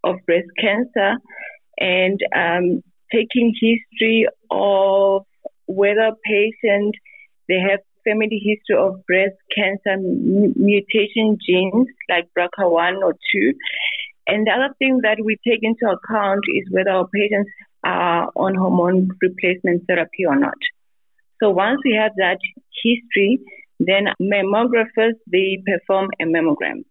of 0.04 0.16
breast 0.26 0.48
cancer 0.58 1.18
and 1.78 2.20
um, 2.34 2.82
taking 3.10 3.54
history 3.60 4.26
of 4.50 5.24
whether 5.66 6.12
patient 6.24 6.94
they 7.48 7.58
have 7.58 7.80
family 8.04 8.40
history 8.42 8.76
of 8.76 9.04
breast 9.06 9.36
cancer 9.54 9.96
mutation 9.98 11.38
genes 11.46 11.86
like 12.08 12.28
BRCA1 12.36 13.02
or 13.02 13.14
2. 13.32 13.52
And 14.26 14.46
the 14.46 14.52
other 14.52 14.74
thing 14.78 15.00
that 15.02 15.18
we 15.24 15.36
take 15.46 15.60
into 15.62 15.86
account 15.86 16.40
is 16.56 16.68
whether 16.70 16.90
our 16.90 17.08
patients 17.08 17.50
are 17.84 18.30
on 18.36 18.54
hormone 18.54 19.08
replacement 19.20 19.86
therapy 19.86 20.24
or 20.26 20.38
not. 20.38 20.58
So 21.42 21.50
once 21.50 21.80
we 21.84 21.98
have 22.00 22.12
that 22.16 22.38
history, 22.82 23.40
then 23.80 24.06
mammographers, 24.20 25.14
they 25.30 25.62
perform 25.66 26.10
a 26.20 26.24
mammogram. 26.24 26.84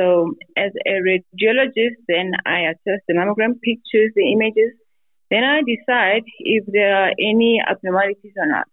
So 0.00 0.32
as 0.56 0.72
a 0.86 0.92
radiologist, 1.04 2.00
then 2.08 2.32
I 2.46 2.60
assess 2.72 3.00
the 3.06 3.14
mammogram 3.14 3.60
pictures, 3.60 4.12
the 4.16 4.32
images. 4.32 4.72
Then 5.30 5.44
I 5.44 5.60
decide 5.60 6.24
if 6.38 6.64
there 6.66 6.96
are 6.96 7.10
any 7.20 7.60
abnormalities 7.60 8.32
or 8.36 8.46
not. 8.46 8.66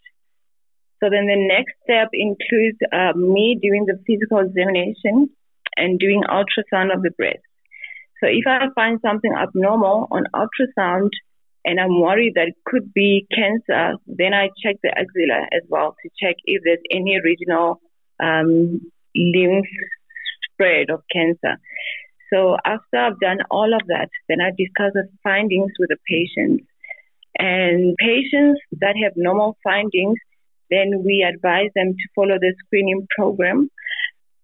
So 1.01 1.10
then 1.12 1.27
the 1.27 1.36
next 1.36 1.74
step 1.84 2.10
includes 2.13 2.77
uh, 2.93 3.12
me 3.17 3.60
doing 3.62 3.86
the 3.86 4.00
physical 4.07 4.39
examination 4.39 5.29
and 5.75 6.00
doing 6.00 6.24
ultrasound 6.24 6.96
of 6.96 7.03
the 7.03 7.12
breast. 7.12 7.43
So 8.22 8.27
if 8.27 8.48
I 8.48 8.69
find 8.74 9.00
something 9.01 9.31
abnormal 9.31 10.07
on 10.10 10.24
ultrasound 10.34 11.10
and 11.65 11.79
I'm 11.79 12.00
worried 12.00 12.34
that 12.36 12.48
it 12.48 12.55
could 12.65 12.93
be 12.93 13.27
cancer, 13.36 13.98
then 14.07 14.34
I 14.34 14.48
check 14.63 14.77
the 14.81 14.89
axilla 14.98 15.46
as 15.51 15.63
well 15.67 15.96
to 16.01 16.10
check 16.19 16.38
if 16.46 16.63
there's 16.63 16.79
any 16.89 17.19
regional 17.22 17.81
um, 18.19 18.79
lymph 19.13 19.67
spread 20.58 20.90
of 20.90 21.04
cancer. 21.12 21.60
So 22.34 22.58
after 22.66 22.98
I've 22.98 23.20
done 23.20 23.40
all 23.50 23.74
of 23.74 23.82
that, 23.88 24.10
then 24.28 24.42
I 24.42 24.52
discuss 24.52 24.92
the 24.94 25.08
findings 25.24 25.72
with 25.80 25.90
the 25.90 25.98
patients. 26.10 26.66
And 27.40 27.96
patients 27.98 28.60
that 28.80 28.96
have 29.04 29.14
normal 29.16 29.58
findings, 29.64 30.18
then 30.70 31.04
we 31.06 31.24
advise 31.24 31.70
them 31.76 31.94
to 31.94 32.08
follow 32.16 32.38
the 32.40 32.54
screening 32.66 33.08
program. 33.16 33.70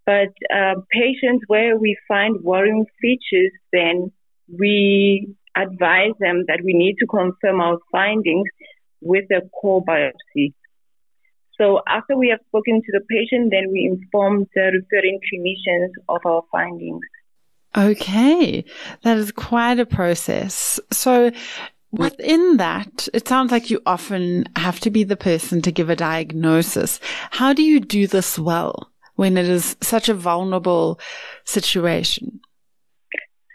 But 0.05 0.33
uh, 0.53 0.75
patients 0.91 1.43
where 1.47 1.77
we 1.77 1.97
find 2.07 2.41
worrying 2.41 2.85
features, 3.01 3.51
then 3.71 4.11
we 4.47 5.35
advise 5.55 6.13
them 6.19 6.45
that 6.47 6.59
we 6.63 6.73
need 6.73 6.95
to 6.99 7.07
confirm 7.07 7.61
our 7.61 7.79
findings 7.91 8.47
with 9.01 9.25
a 9.31 9.47
core 9.49 9.83
biopsy. 9.83 10.53
So 11.57 11.81
after 11.87 12.17
we 12.17 12.29
have 12.29 12.39
spoken 12.47 12.81
to 12.81 12.91
the 12.91 13.01
patient, 13.09 13.51
then 13.51 13.71
we 13.71 13.85
inform 13.85 14.47
the 14.55 14.71
referring 14.81 15.19
clinicians 15.31 15.91
of 16.09 16.21
our 16.25 16.43
findings. 16.51 17.01
Okay, 17.75 18.65
that 19.03 19.17
is 19.17 19.31
quite 19.31 19.79
a 19.79 19.85
process. 19.85 20.79
So 20.91 21.31
within 21.91 22.57
that, 22.57 23.07
it 23.13 23.27
sounds 23.27 23.51
like 23.51 23.69
you 23.69 23.81
often 23.85 24.45
have 24.55 24.79
to 24.81 24.89
be 24.89 25.03
the 25.03 25.15
person 25.15 25.61
to 25.63 25.71
give 25.71 25.89
a 25.89 25.95
diagnosis. 25.95 26.99
How 27.31 27.53
do 27.53 27.63
you 27.63 27.79
do 27.79 28.07
this 28.07 28.37
well 28.37 28.91
when 29.15 29.37
it 29.37 29.47
is 29.47 29.75
such 29.81 30.09
a 30.09 30.13
vulnerable 30.13 30.99
situation? 31.45 32.39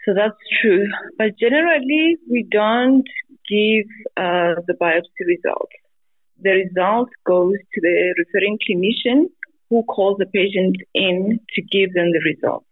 So 0.05 0.13
that's 0.13 0.37
true. 0.61 0.85
But 1.17 1.37
generally, 1.37 2.17
we 2.29 2.47
don't 2.49 3.05
give 3.49 3.85
uh, 4.17 4.61
the 4.67 4.75
biopsy 4.81 5.25
results 5.25 5.73
the 6.41 6.51
result 6.51 7.09
goes 7.25 7.55
to 7.73 7.81
the 7.81 8.15
referring 8.17 8.57
clinician 8.67 9.25
who 9.69 9.83
calls 9.83 10.17
the 10.17 10.25
patient 10.25 10.77
in 10.93 11.39
to 11.55 11.61
give 11.61 11.93
them 11.93 12.11
the 12.11 12.21
result. 12.25 12.63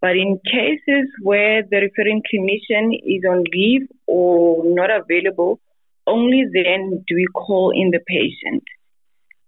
But 0.00 0.16
in 0.16 0.40
cases 0.44 1.08
where 1.22 1.62
the 1.62 1.78
referring 1.78 2.22
clinician 2.22 2.94
is 2.94 3.24
on 3.28 3.44
leave 3.52 3.88
or 4.06 4.62
not 4.64 4.90
available, 4.90 5.60
only 6.06 6.44
then 6.52 7.04
do 7.06 7.14
we 7.14 7.26
call 7.34 7.72
in 7.74 7.90
the 7.90 8.00
patient. 8.06 8.62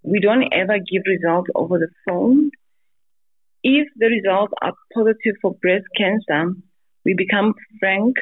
We 0.02 0.20
don't 0.20 0.52
ever 0.52 0.78
give 0.78 1.02
results 1.06 1.50
over 1.54 1.78
the 1.78 1.90
phone. 2.06 2.50
If 3.62 3.88
the 3.96 4.06
results 4.06 4.52
are 4.62 4.72
positive 4.94 5.36
for 5.42 5.54
breast 5.60 5.84
cancer, 5.96 6.54
we 7.04 7.14
become 7.14 7.54
frank 7.78 8.16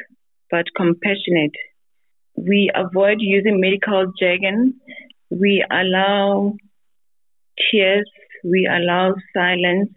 but 0.51 0.65
compassionate. 0.75 1.55
We 2.35 2.71
avoid 2.75 3.17
using 3.19 3.59
medical 3.59 4.11
jargon 4.19 4.75
we 5.29 5.65
allow 5.69 6.55
tears, 7.71 8.09
we 8.43 8.69
allow 8.71 9.13
silence, 9.33 9.89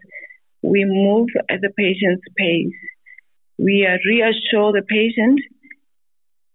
we 0.62 0.84
move 0.84 1.28
at 1.48 1.60
the 1.60 1.70
patient's 1.76 2.24
pace. 2.36 2.72
We 3.58 3.86
reassure 4.06 4.72
the 4.72 4.82
patient. 4.88 5.40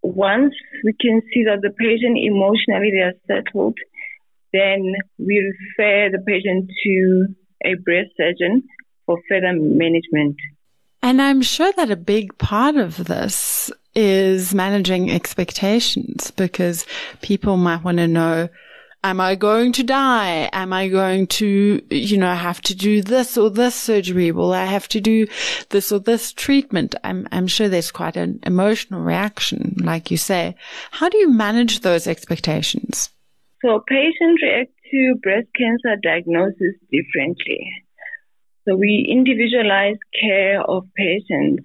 Once 0.02 0.54
we 0.84 0.94
can 1.00 1.22
see 1.34 1.44
that 1.44 1.62
the 1.62 1.72
patient 1.72 2.18
emotionally 2.18 2.92
they 2.92 3.04
are 3.04 3.14
settled, 3.28 3.78
then 4.54 4.94
we 5.18 5.54
refer 5.78 6.10
the 6.12 6.24
patient 6.26 6.72
to 6.84 7.28
a 7.66 7.76
breast 7.76 8.10
surgeon 8.18 8.64
for 9.06 9.18
further 9.30 9.54
management. 9.54 10.36
And 11.02 11.22
I'm 11.22 11.42
sure 11.42 11.72
that 11.74 11.92
a 11.92 11.96
big 11.96 12.38
part 12.38 12.76
of 12.76 13.06
this 13.06 13.72
is 13.96 14.54
managing 14.54 15.12
expectations 15.12 16.32
because 16.32 16.86
people 17.22 17.58
might 17.58 17.84
want 17.84 17.98
to 17.98 18.08
know, 18.08 18.50
am 19.10 19.22
I 19.22 19.36
going 19.36 19.72
to 19.74 19.84
die? 19.84 20.50
Am 20.54 20.74
I 20.74 20.88
going 20.88 21.28
to, 21.28 21.82
you 21.90 22.18
know, 22.18 22.34
have 22.34 22.62
to 22.62 22.76
do 22.76 23.02
this 23.02 23.38
or 23.38 23.50
this 23.50 23.76
surgery? 23.76 24.32
Will 24.32 24.54
I 24.54 24.66
have 24.66 24.88
to 24.90 25.02
do 25.02 25.28
this 25.70 25.92
or 25.92 26.00
this 26.00 26.34
treatment? 26.34 26.96
I'm, 27.04 27.28
I'm 27.32 27.48
sure 27.48 27.70
there's 27.70 27.92
quite 27.92 28.18
an 28.18 28.40
emotional 28.44 29.02
reaction, 29.02 29.76
like 29.80 30.12
you 30.12 30.18
say. 30.18 30.56
How 30.92 31.10
do 31.10 31.18
you 31.18 31.30
manage 31.30 31.82
those 31.82 32.08
expectations? 32.08 33.10
So 33.64 33.84
patients 33.88 34.42
react 34.42 34.72
to 34.92 35.16
breast 35.22 35.48
cancer 35.58 35.96
diagnosis 36.02 36.76
differently. 36.92 37.66
So 38.66 38.76
we 38.76 39.08
individualize 39.10 39.98
care 40.20 40.62
of 40.62 40.86
patients. 40.96 41.64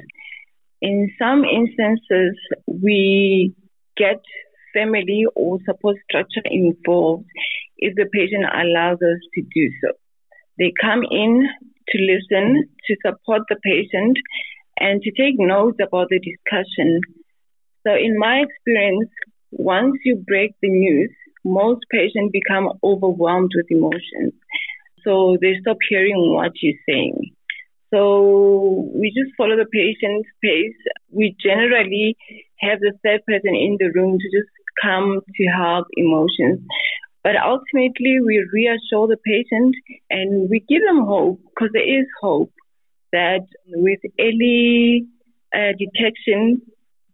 In 0.81 1.11
some 1.19 1.45
instances, 1.45 2.37
we 2.67 3.55
get 3.97 4.21
family 4.73 5.25
or 5.35 5.59
support 5.65 5.97
structure 6.09 6.43
involved 6.45 7.27
if 7.79 7.95
the 7.97 8.07
patient 8.13 8.45
allows 8.53 8.99
us 9.03 9.21
to 9.35 9.43
do 9.55 9.71
so. 9.83 9.93
They 10.59 10.73
come 10.81 11.03
in 11.11 11.49
to 11.89 11.99
listen, 11.99 12.69
to 12.87 12.97
support 13.05 13.43
the 13.49 13.57
patient, 13.63 14.19
and 14.79 15.03
to 15.03 15.11
take 15.13 15.35
notes 15.39 15.79
about 15.83 16.09
the 16.11 16.21
discussion. 16.21 17.01
So, 17.87 17.95
in 17.95 18.19
my 18.19 18.45
experience, 18.47 19.11
once 19.51 19.97
you 20.05 20.17
break 20.17 20.55
the 20.63 20.71
news, 20.71 21.11
most 21.45 21.81
patients 21.91 22.33
become 22.33 22.69
overwhelmed 22.83 23.53
with 23.55 23.67
emotions. 23.71 24.33
So 25.05 25.37
they 25.41 25.55
stop 25.61 25.79
hearing 25.89 26.35
what 26.35 26.53
you're 26.63 26.79
saying. 26.89 27.35
So 27.93 28.89
we 28.95 29.13
just 29.13 29.37
follow 29.37 29.57
the 29.57 29.67
patient's 29.67 30.29
pace. 30.43 30.79
We 31.11 31.37
generally 31.43 32.17
have 32.61 32.81
the 32.81 32.93
third 33.05 33.21
person 33.27 33.55
in 33.55 33.77
the 33.79 33.91
room 33.95 34.19
to 34.19 34.27
just 34.31 34.49
come 34.81 35.21
to 35.37 35.45
help 35.47 35.87
emotions. 35.97 36.61
But 37.25 37.37
ultimately, 37.37 38.19
we 38.21 38.45
reassure 38.53 39.07
the 39.07 39.17
patient 39.25 39.75
and 40.11 40.51
we 40.51 40.61
give 40.69 40.83
them 40.83 41.05
hope 41.05 41.41
because 41.49 41.71
there 41.73 42.01
is 42.01 42.07
hope 42.21 42.53
that 43.13 43.47
with 43.69 44.01
early 44.19 45.07
uh, 45.55 45.73
detection, 45.79 46.63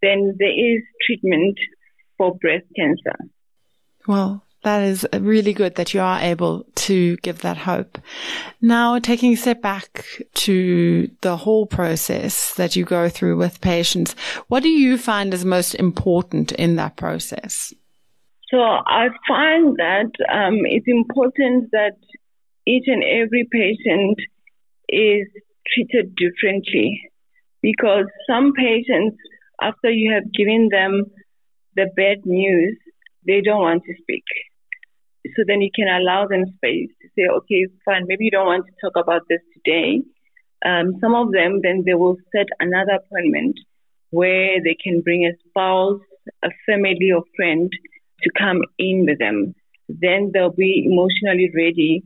then 0.00 0.37
there 0.38 0.49
is 0.49 0.83
treatment 1.07 1.59
for 2.17 2.35
breast 2.37 2.65
cancer. 2.77 3.17
Well, 4.07 4.43
that 4.69 4.83
is 4.83 5.07
really 5.19 5.55
good 5.55 5.77
that 5.77 5.95
you 5.95 6.01
are 6.01 6.21
able 6.21 6.67
to 6.75 7.17
give 7.19 7.39
that 7.41 7.57
hope. 7.57 7.99
Now, 8.61 8.99
taking 8.99 9.33
a 9.33 9.37
step 9.37 9.63
back 9.63 10.05
to 10.47 11.11
the 11.23 11.37
whole 11.39 11.67
process 11.67 12.55
that 12.55 12.77
you 12.77 12.85
go 12.85 13.09
through 13.09 13.39
with 13.39 13.63
patients, 13.63 14.15
what 14.49 14.63
do 14.63 14.69
you 14.69 14.99
find 14.99 15.33
is 15.33 15.45
most 15.45 15.75
important 15.75 16.53
in 16.53 16.77
that 16.77 16.97
process? 16.97 17.73
So 18.51 18.59
I 18.59 19.09
find 19.27 19.77
that 19.77 20.11
um, 20.39 20.59
it's 20.65 20.87
important 20.87 21.71
that 21.73 21.97
each 22.67 22.85
and 22.87 23.03
every 23.03 23.49
patient 23.51 24.19
is 24.89 25.27
treated 25.73 26.15
differently 26.15 27.01
because 27.63 28.05
some 28.29 28.53
patients, 28.53 29.17
after 29.63 29.91
you 29.91 30.13
have 30.13 30.33
given 30.33 30.69
them 30.71 31.05
the 31.75 31.87
bad 31.97 32.19
news, 32.26 32.76
they 33.26 33.41
don't 33.41 33.63
want 33.63 33.83
to 33.85 33.95
speak. 34.02 34.25
So 35.36 35.45
then 35.47 35.60
you 35.60 35.71
can 35.75 35.88
allow 35.88 36.26
them 36.26 36.45
space 36.56 36.91
to 37.02 37.08
say, 37.17 37.26
okay, 37.38 37.67
fine, 37.84 38.04
maybe 38.06 38.25
you 38.25 38.30
don't 38.30 38.47
want 38.47 38.67
to 38.67 38.73
talk 38.82 39.02
about 39.02 39.23
this 39.28 39.41
today. 39.54 40.02
Um, 40.64 40.99
some 41.00 41.14
of 41.14 41.32
them, 41.32 41.60
then 41.62 41.84
they 41.86 41.95
will 41.95 42.17
set 42.32 42.47
another 42.60 42.99
appointment 43.04 43.58
where 44.10 44.62
they 44.62 44.76
can 44.82 45.00
bring 45.02 45.25
a 45.26 45.32
spouse, 45.49 46.00
a 46.43 46.50
family, 46.67 47.12
or 47.14 47.23
friend 47.36 47.71
to 48.23 48.30
come 48.36 48.62
in 48.78 49.06
with 49.08 49.19
them. 49.19 49.54
Then 49.88 50.30
they'll 50.32 50.50
be 50.50 50.86
emotionally 50.86 51.50
ready 51.54 52.02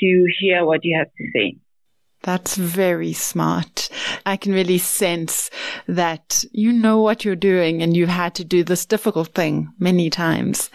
to 0.00 0.26
hear 0.40 0.64
what 0.64 0.84
you 0.84 0.96
have 0.98 1.08
to 1.08 1.24
say. 1.32 1.56
That's 2.22 2.56
very 2.56 3.12
smart. 3.12 3.90
I 4.24 4.38
can 4.38 4.52
really 4.52 4.78
sense 4.78 5.50
that 5.86 6.42
you 6.52 6.72
know 6.72 7.00
what 7.02 7.24
you're 7.24 7.36
doing 7.36 7.82
and 7.82 7.94
you've 7.94 8.08
had 8.08 8.34
to 8.36 8.44
do 8.44 8.64
this 8.64 8.86
difficult 8.86 9.34
thing 9.34 9.70
many 9.78 10.08
times. 10.08 10.70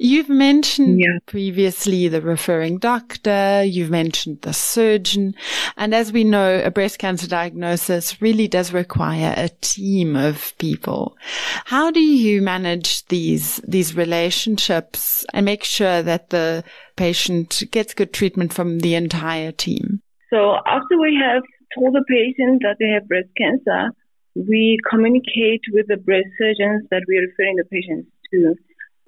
You've 0.00 0.28
mentioned 0.28 1.00
yeah. 1.00 1.18
previously 1.26 2.06
the 2.06 2.22
referring 2.22 2.78
doctor, 2.78 3.64
you've 3.64 3.90
mentioned 3.90 4.42
the 4.42 4.52
surgeon, 4.52 5.34
and 5.76 5.92
as 5.92 6.12
we 6.12 6.22
know, 6.22 6.62
a 6.64 6.70
breast 6.70 7.00
cancer 7.00 7.26
diagnosis 7.26 8.22
really 8.22 8.46
does 8.46 8.72
require 8.72 9.34
a 9.36 9.48
team 9.60 10.14
of 10.14 10.56
people. 10.58 11.16
How 11.64 11.90
do 11.90 12.00
you 12.00 12.40
manage 12.40 13.06
these, 13.06 13.56
these 13.66 13.96
relationships 13.96 15.26
and 15.34 15.44
make 15.44 15.64
sure 15.64 16.00
that 16.02 16.30
the 16.30 16.62
patient 16.94 17.64
gets 17.72 17.92
good 17.92 18.12
treatment 18.12 18.52
from 18.52 18.78
the 18.78 18.94
entire 18.94 19.50
team? 19.50 20.00
So 20.30 20.58
after 20.64 21.00
we 21.00 21.20
have 21.20 21.42
told 21.74 21.94
the 21.94 22.04
patient 22.08 22.62
that 22.62 22.76
they 22.78 22.90
have 22.90 23.08
breast 23.08 23.30
cancer, 23.36 23.90
we 24.36 24.78
communicate 24.88 25.62
with 25.72 25.86
the 25.88 25.96
breast 25.96 26.28
surgeons 26.38 26.86
that 26.92 27.02
we 27.08 27.18
are 27.18 27.22
referring 27.22 27.56
the 27.56 27.64
patients 27.64 28.08
to 28.30 28.54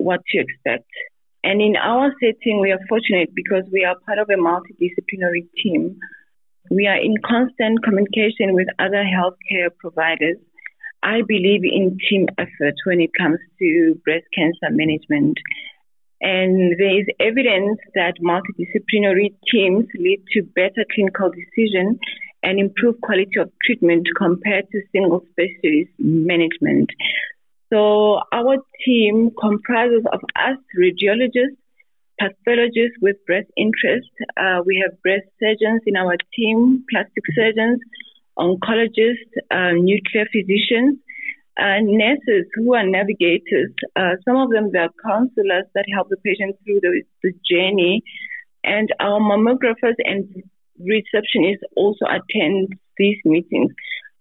what 0.00 0.20
to 0.32 0.38
expect. 0.38 0.88
And 1.42 1.60
in 1.62 1.76
our 1.76 2.12
setting, 2.20 2.60
we 2.60 2.70
are 2.70 2.80
fortunate 2.88 3.30
because 3.34 3.64
we 3.72 3.84
are 3.84 3.96
part 4.06 4.18
of 4.18 4.28
a 4.28 4.40
multidisciplinary 4.40 5.48
team. 5.62 5.98
We 6.70 6.86
are 6.86 7.00
in 7.00 7.14
constant 7.24 7.82
communication 7.82 8.52
with 8.52 8.68
other 8.78 9.04
healthcare 9.04 9.70
providers. 9.78 10.36
I 11.02 11.22
believe 11.26 11.62
in 11.64 11.96
team 12.08 12.26
effort 12.36 12.74
when 12.84 13.00
it 13.00 13.10
comes 13.18 13.38
to 13.58 13.98
breast 14.04 14.26
cancer 14.36 14.68
management. 14.70 15.38
And 16.20 16.76
there 16.78 17.00
is 17.00 17.06
evidence 17.18 17.80
that 17.94 18.20
multidisciplinary 18.22 19.34
teams 19.50 19.86
lead 19.98 20.22
to 20.34 20.42
better 20.42 20.84
clinical 20.94 21.30
decision 21.30 21.98
and 22.42 22.60
improve 22.60 23.00
quality 23.00 23.40
of 23.40 23.50
treatment 23.64 24.06
compared 24.16 24.70
to 24.70 24.82
single 24.92 25.24
specialist 25.32 25.90
management. 25.98 26.90
So 27.72 28.20
our 28.32 28.56
team 28.84 29.30
comprises 29.40 30.02
of 30.12 30.20
us 30.34 30.58
radiologists, 30.76 31.56
pathologists 32.18 32.98
with 33.00 33.16
breast 33.26 33.48
interest. 33.56 34.10
Uh, 34.36 34.60
we 34.66 34.82
have 34.82 35.00
breast 35.02 35.26
surgeons 35.38 35.82
in 35.86 35.96
our 35.96 36.16
team, 36.34 36.84
plastic 36.90 37.22
surgeons, 37.34 37.78
oncologists, 38.36 39.30
uh, 39.52 39.72
nuclear 39.74 40.26
physicians, 40.32 40.98
and 41.56 41.86
nurses 41.86 42.46
who 42.54 42.74
are 42.74 42.84
navigators. 42.84 43.72
Uh, 43.94 44.16
some 44.24 44.36
of 44.36 44.50
them 44.50 44.70
they 44.72 44.80
are 44.80 44.90
counselors 45.06 45.66
that 45.74 45.84
help 45.94 46.08
the 46.08 46.16
patient 46.24 46.56
through 46.64 46.80
the, 46.80 47.02
the 47.22 47.32
journey. 47.48 48.02
And 48.64 48.88
our 48.98 49.20
mammographers 49.20 49.94
and 50.04 50.42
receptionists 50.80 51.62
also 51.76 52.04
attend 52.06 52.74
these 52.96 53.18
meetings 53.24 53.72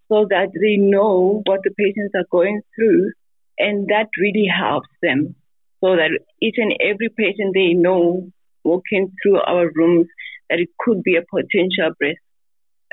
so 0.07 0.27
that 0.29 0.49
they 0.53 0.77
know 0.77 1.41
what 1.45 1.61
the 1.63 1.71
patients 1.71 2.13
are 2.15 2.25
going 2.31 2.61
through 2.75 3.11
and 3.59 3.87
that 3.87 4.07
really 4.17 4.47
helps 4.47 4.89
them 5.01 5.35
so 5.83 5.95
that 5.95 6.11
each 6.41 6.55
and 6.57 6.73
every 6.81 7.09
patient 7.09 7.53
they 7.53 7.73
know 7.73 8.31
walking 8.63 9.11
through 9.21 9.39
our 9.41 9.69
rooms 9.75 10.07
that 10.49 10.59
it 10.59 10.69
could 10.79 11.03
be 11.03 11.15
a 11.15 11.21
potential 11.21 11.91
breast 11.99 12.19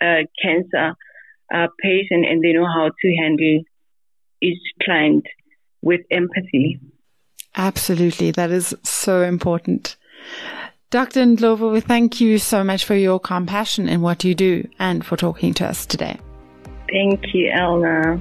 uh, 0.03 0.27
cancer 0.43 0.95
uh, 1.55 1.67
patient 1.81 2.27
and 2.29 2.43
they 2.43 2.53
know 2.53 2.67
how 2.67 2.91
to 3.01 3.17
handle 3.17 3.63
each 4.43 4.61
client 4.83 5.25
with 5.83 6.01
empathy. 6.11 6.79
Absolutely. 7.57 8.31
That 8.33 8.51
is 8.51 8.75
so 8.83 9.23
important. 9.23 9.97
Dr. 10.91 11.25
Ndlovu, 11.25 11.73
we 11.73 11.81
thank 11.81 12.21
you 12.21 12.39
so 12.39 12.63
much 12.63 12.85
for 12.85 12.95
your 12.95 13.19
compassion 13.19 13.89
in 13.89 14.03
what 14.03 14.25
you 14.25 14.35
do 14.35 14.69
and 14.79 15.05
for 15.05 15.17
talking 15.17 15.55
to 15.55 15.67
us 15.67 15.87
today. 15.87 16.19
Thank 16.89 17.35
you, 17.35 17.51
Elna. 17.51 18.21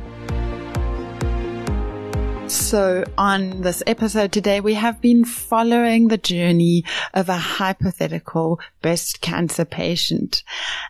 So, 2.48 3.04
on 3.18 3.62
this 3.62 3.82
episode 3.88 4.32
today, 4.32 4.62
we 4.62 4.76
have 4.76 5.02
been 5.02 5.26
following 5.26 6.08
the 6.08 6.18
journey 6.18 6.84
of 7.14 7.28
a 7.28 7.38
hypothetical 7.38 8.60
breast 8.84 9.22
cancer 9.22 9.66
patient. 9.66 10.44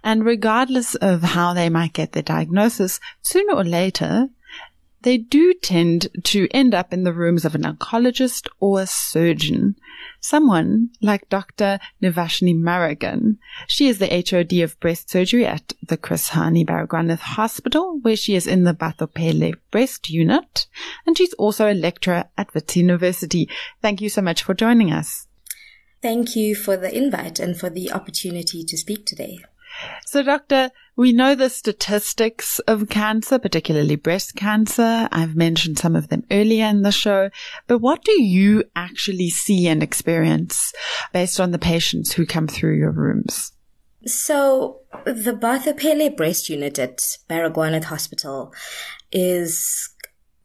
And 0.03 0.25
regardless 0.25 0.95
of 0.95 1.21
how 1.21 1.53
they 1.53 1.69
might 1.69 1.93
get 1.93 2.11
the 2.11 2.21
diagnosis, 2.21 2.99
sooner 3.21 3.53
or 3.53 3.63
later, 3.63 4.27
they 5.05 5.19
do 5.19 5.53
tend 5.53 6.07
to 6.23 6.47
end 6.49 6.73
up 6.73 6.91
in 6.91 7.03
the 7.03 7.13
rooms 7.13 7.45
of 7.45 7.53
an 7.53 7.61
oncologist 7.61 8.47
or 8.59 8.81
a 8.81 8.87
surgeon. 8.87 9.75
Someone 10.19 10.89
like 10.99 11.29
Dr. 11.29 11.79
Nivashni 12.01 12.55
Murugan. 12.55 13.37
She 13.67 13.87
is 13.87 13.99
the 13.99 14.07
HOD 14.07 14.53
of 14.63 14.79
breast 14.79 15.11
surgery 15.11 15.45
at 15.45 15.73
the 15.87 15.95
Chris 15.95 16.31
Hani 16.31 16.65
Baragwanath 16.65 17.19
Hospital, 17.19 17.99
where 18.01 18.15
she 18.15 18.33
is 18.35 18.47
in 18.47 18.63
the 18.63 18.73
Bathopele 18.73 19.53
breast 19.69 20.09
unit, 20.09 20.65
and 21.05 21.15
she's 21.15 21.33
also 21.33 21.71
a 21.71 21.75
lecturer 21.75 22.25
at 22.35 22.51
Wits 22.55 22.75
University. 22.75 23.47
Thank 23.83 24.01
you 24.01 24.09
so 24.09 24.23
much 24.23 24.41
for 24.41 24.55
joining 24.55 24.91
us. 24.91 25.27
Thank 26.01 26.35
you 26.35 26.55
for 26.55 26.77
the 26.77 26.95
invite 26.95 27.39
and 27.39 27.55
for 27.55 27.69
the 27.69 27.91
opportunity 27.91 28.63
to 28.63 28.75
speak 28.75 29.05
today. 29.05 29.37
So, 30.05 30.23
Doctor, 30.23 30.71
we 30.95 31.11
know 31.11 31.35
the 31.35 31.49
statistics 31.49 32.59
of 32.59 32.89
cancer, 32.89 33.37
particularly 33.37 33.95
breast 33.95 34.35
cancer. 34.35 35.09
I've 35.11 35.35
mentioned 35.35 35.77
some 35.77 35.95
of 35.95 36.07
them 36.07 36.23
earlier 36.31 36.65
in 36.67 36.83
the 36.83 36.91
show, 36.91 37.29
but 37.67 37.79
what 37.79 38.03
do 38.03 38.23
you 38.23 38.63
actually 38.75 39.29
see 39.29 39.67
and 39.67 39.83
experience 39.83 40.73
based 41.11 41.39
on 41.39 41.51
the 41.51 41.59
patients 41.59 42.13
who 42.13 42.25
come 42.25 42.47
through 42.47 42.77
your 42.77 42.91
rooms? 42.91 43.51
So, 44.05 44.81
the 45.03 45.33
Bathopele 45.33 46.15
breast 46.15 46.47
unit 46.47 46.77
at 46.79 46.99
Baragwanath 47.29 47.85
Hospital 47.85 48.53
is 49.11 49.89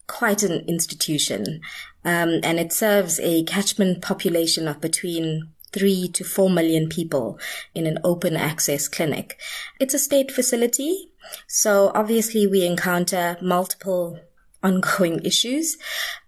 quite 0.06 0.42
an 0.42 0.64
institution, 0.66 1.60
um, 2.04 2.40
and 2.42 2.58
it 2.58 2.72
serves 2.72 3.20
a 3.20 3.44
catchment 3.44 4.02
population 4.02 4.66
of 4.66 4.80
between 4.80 5.52
three 5.72 6.08
to 6.08 6.24
four 6.24 6.50
million 6.50 6.88
people 6.88 7.38
in 7.74 7.86
an 7.86 7.98
open 8.04 8.36
access 8.36 8.88
clinic. 8.88 9.38
It's 9.78 9.94
a 9.94 9.98
state 9.98 10.30
facility. 10.30 11.10
So 11.46 11.92
obviously 11.94 12.46
we 12.46 12.64
encounter 12.64 13.36
multiple 13.40 14.18
ongoing 14.62 15.24
issues, 15.24 15.78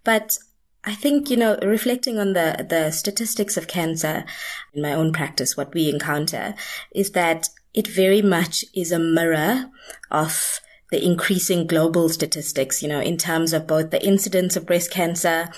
but 0.04 0.38
I 0.84 0.94
think, 0.94 1.30
you 1.30 1.36
know, 1.36 1.56
reflecting 1.62 2.18
on 2.18 2.32
the, 2.32 2.66
the 2.68 2.90
statistics 2.90 3.56
of 3.56 3.68
cancer 3.68 4.24
in 4.72 4.82
my 4.82 4.92
own 4.92 5.12
practice, 5.12 5.56
what 5.56 5.72
we 5.74 5.88
encounter 5.88 6.54
is 6.92 7.12
that 7.12 7.50
it 7.72 7.86
very 7.86 8.20
much 8.20 8.64
is 8.74 8.90
a 8.90 8.98
mirror 8.98 9.70
of 10.10 10.60
the 10.92 11.04
increasing 11.04 11.66
global 11.66 12.10
statistics, 12.10 12.82
you 12.82 12.88
know, 12.88 13.00
in 13.00 13.16
terms 13.16 13.54
of 13.54 13.66
both 13.66 13.90
the 13.90 14.06
incidence 14.06 14.56
of 14.56 14.66
breast 14.66 14.90
cancer 14.90 15.48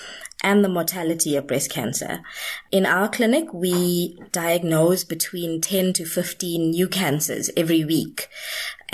and 0.41 0.63
the 0.63 0.69
mortality 0.69 1.35
of 1.35 1.45
breast 1.45 1.69
cancer. 1.69 2.21
In 2.71 2.85
our 2.85 3.09
clinic, 3.09 3.53
we 3.53 4.17
diagnose 4.31 5.03
between 5.03 5.59
10 5.59 5.91
to 5.93 6.05
15 6.05 6.69
new 6.71 6.87
cancers 6.87 7.49
every 7.57 7.83
week. 7.83 8.29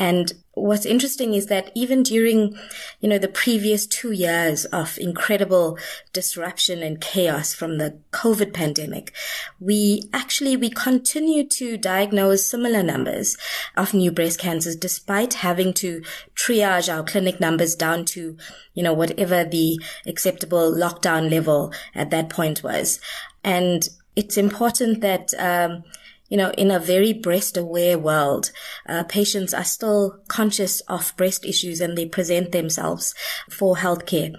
And 0.02 0.34
what's 0.56 0.88
interesting 0.88 1.36
is 1.36 1.46
that 1.46 1.72
even 1.76 2.02
during, 2.02 2.58
you 3.02 3.08
know, 3.08 3.20
the 3.20 3.28
previous 3.28 3.86
two 3.86 4.12
years 4.12 4.66
of 4.66 4.98
incredible 4.98 5.78
disruption 6.12 6.82
and 6.82 7.00
chaos 7.00 7.54
from 7.54 7.78
the 7.78 8.00
COVID 8.12 8.52
pandemic, 8.52 9.14
we 9.60 10.10
actually, 10.12 10.58
we 10.58 10.72
continue 10.72 11.48
to 11.50 11.78
diagnose 11.78 12.48
similar 12.48 12.82
numbers 12.82 13.38
of 13.78 13.94
new 13.94 14.12
breast 14.12 14.40
cancers 14.40 14.76
despite 14.76 15.36
having 15.36 15.72
to 15.74 16.02
triage 16.34 16.92
our 16.92 17.04
clinic 17.04 17.40
numbers 17.40 17.76
down 17.76 18.04
to, 18.06 18.36
you 18.74 18.82
know, 18.82 18.94
whatever 18.94 19.44
the 19.44 19.80
acceptable 20.08 20.74
lockdown 20.74 21.30
level 21.30 21.72
at 21.94 22.10
that 22.10 22.28
point 22.28 22.64
was. 22.64 23.00
And 23.44 23.88
it's 24.16 24.36
important 24.36 25.02
that, 25.02 25.32
um, 25.38 25.84
you 26.32 26.38
know, 26.38 26.52
in 26.52 26.72
a 26.72 26.80
very 26.80 27.12
breast 27.12 27.58
aware 27.58 28.00
world, 28.00 28.52
uh, 28.88 29.04
patients 29.04 29.54
are 29.54 29.66
still 29.66 30.22
conscious 30.30 30.80
of 30.88 31.14
breast 31.18 31.46
issues 31.46 31.82
and 31.82 31.98
they 31.98 32.06
present 32.06 32.54
themselves 32.54 33.14
for 33.50 33.76
healthcare. 33.76 34.34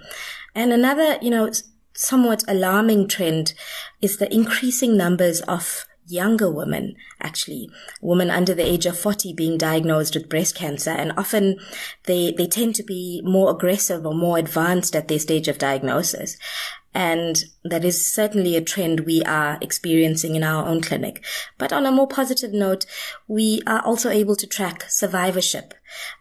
And 0.55 0.73
another, 0.73 1.19
you 1.21 1.29
know, 1.29 1.51
somewhat 1.93 2.43
alarming 2.47 3.09
trend 3.09 3.53
is 4.01 4.17
the 4.17 4.33
increasing 4.33 4.97
numbers 4.97 5.41
of 5.41 5.85
younger 6.07 6.49
women, 6.51 6.95
actually, 7.21 7.69
women 8.01 8.31
under 8.31 8.55
the 8.55 8.65
age 8.65 8.87
of 8.87 8.97
40 8.97 9.33
being 9.33 9.59
diagnosed 9.59 10.15
with 10.15 10.29
breast 10.29 10.55
cancer. 10.55 10.89
And 10.89 11.13
often 11.15 11.59
they, 12.05 12.33
they 12.35 12.47
tend 12.47 12.73
to 12.75 12.83
be 12.83 13.21
more 13.23 13.51
aggressive 13.51 14.03
or 14.03 14.15
more 14.15 14.39
advanced 14.39 14.95
at 14.95 15.09
their 15.09 15.19
stage 15.19 15.47
of 15.47 15.59
diagnosis. 15.59 16.37
And 16.93 17.43
that 17.63 17.83
is 17.83 18.07
certainly 18.07 18.55
a 18.55 18.61
trend 18.61 19.01
we 19.01 19.23
are 19.23 19.57
experiencing 19.61 20.35
in 20.35 20.43
our 20.43 20.67
own 20.67 20.81
clinic. 20.81 21.23
But 21.57 21.73
on 21.73 21.85
a 21.85 21.91
more 21.91 22.07
positive 22.07 22.53
note, 22.53 22.85
we 23.27 23.61
are 23.65 23.81
also 23.81 24.09
able 24.09 24.35
to 24.35 24.47
track 24.47 24.85
survivorship 24.89 25.73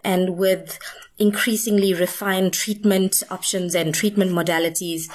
and 0.02 0.36
with 0.36 0.78
increasingly 1.18 1.94
refined 1.94 2.52
treatment 2.52 3.22
options 3.30 3.74
and 3.74 3.94
treatment 3.94 4.32
modalities, 4.32 5.08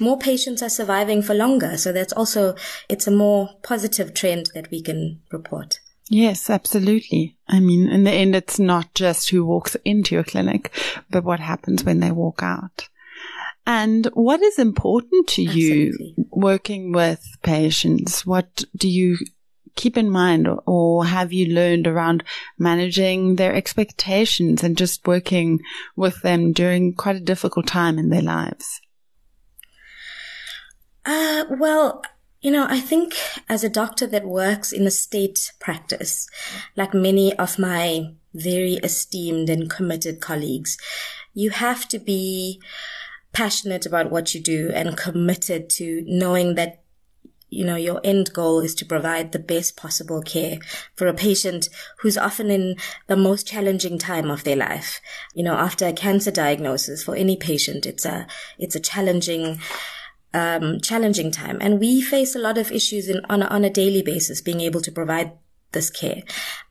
more 0.00 0.18
patients 0.18 0.62
are 0.62 0.68
surviving 0.68 1.22
for 1.22 1.34
longer. 1.34 1.76
So 1.76 1.92
that's 1.92 2.12
also, 2.12 2.56
it's 2.88 3.06
a 3.06 3.12
more 3.12 3.50
positive 3.62 4.14
trend 4.14 4.50
that 4.54 4.70
we 4.70 4.82
can 4.82 5.20
report. 5.30 5.80
Yes, 6.08 6.50
absolutely. 6.50 7.36
I 7.48 7.60
mean, 7.60 7.88
in 7.88 8.04
the 8.04 8.10
end, 8.10 8.34
it's 8.34 8.58
not 8.58 8.92
just 8.94 9.30
who 9.30 9.44
walks 9.46 9.76
into 9.84 10.14
your 10.14 10.24
clinic, 10.24 10.70
but 11.10 11.24
what 11.24 11.40
happens 11.40 11.84
when 11.84 12.00
they 12.00 12.10
walk 12.10 12.42
out. 12.42 12.88
And 13.66 14.06
what 14.14 14.42
is 14.42 14.58
important 14.58 15.28
to 15.28 15.42
Absolutely. 15.44 16.14
you 16.16 16.26
working 16.30 16.92
with 16.92 17.24
patients? 17.42 18.26
What 18.26 18.64
do 18.76 18.88
you 18.88 19.18
keep 19.74 19.96
in 19.96 20.10
mind 20.10 20.48
or 20.66 21.04
have 21.06 21.32
you 21.32 21.54
learned 21.54 21.86
around 21.86 22.24
managing 22.58 23.36
their 23.36 23.54
expectations 23.54 24.62
and 24.62 24.76
just 24.76 25.06
working 25.06 25.60
with 25.96 26.20
them 26.22 26.52
during 26.52 26.94
quite 26.94 27.16
a 27.16 27.20
difficult 27.20 27.66
time 27.66 27.98
in 27.98 28.10
their 28.10 28.22
lives? 28.22 28.80
Uh, 31.04 31.44
well, 31.50 32.02
you 32.40 32.50
know, 32.50 32.66
I 32.68 32.80
think 32.80 33.14
as 33.48 33.64
a 33.64 33.68
doctor 33.68 34.06
that 34.08 34.26
works 34.26 34.72
in 34.72 34.86
a 34.86 34.90
state 34.90 35.52
practice, 35.60 36.28
like 36.76 36.92
many 36.92 37.34
of 37.36 37.58
my 37.58 38.14
very 38.34 38.74
esteemed 38.74 39.48
and 39.48 39.70
committed 39.70 40.20
colleagues, 40.20 40.76
you 41.34 41.50
have 41.50 41.88
to 41.88 41.98
be 41.98 42.60
passionate 43.32 43.86
about 43.86 44.10
what 44.10 44.34
you 44.34 44.40
do 44.40 44.70
and 44.74 44.96
committed 44.96 45.70
to 45.70 46.02
knowing 46.06 46.54
that 46.54 46.82
you 47.52 47.66
know, 47.66 47.76
your 47.76 48.00
end 48.02 48.32
goal 48.32 48.60
is 48.60 48.74
to 48.76 48.86
provide 48.86 49.32
the 49.32 49.38
best 49.38 49.76
possible 49.76 50.22
care 50.22 50.56
for 50.96 51.06
a 51.06 51.12
patient 51.12 51.68
who's 51.98 52.16
often 52.16 52.50
in 52.50 52.76
the 53.08 53.16
most 53.16 53.46
challenging 53.46 53.98
time 53.98 54.30
of 54.30 54.42
their 54.44 54.56
life. 54.56 55.02
You 55.34 55.44
know, 55.44 55.52
after 55.52 55.86
a 55.86 55.92
cancer 55.92 56.30
diagnosis 56.30 57.04
for 57.04 57.14
any 57.14 57.36
patient, 57.36 57.84
it's 57.84 58.06
a, 58.06 58.26
it's 58.58 58.74
a 58.74 58.80
challenging, 58.80 59.60
um, 60.32 60.80
challenging 60.80 61.30
time. 61.30 61.58
And 61.60 61.78
we 61.78 62.00
face 62.00 62.34
a 62.34 62.38
lot 62.38 62.56
of 62.56 62.72
issues 62.72 63.06
in, 63.06 63.20
on 63.28 63.42
on 63.42 63.64
a 63.64 63.70
daily 63.70 64.02
basis 64.02 64.40
being 64.40 64.62
able 64.62 64.80
to 64.80 64.90
provide 64.90 65.32
this 65.72 65.90
care. 65.90 66.22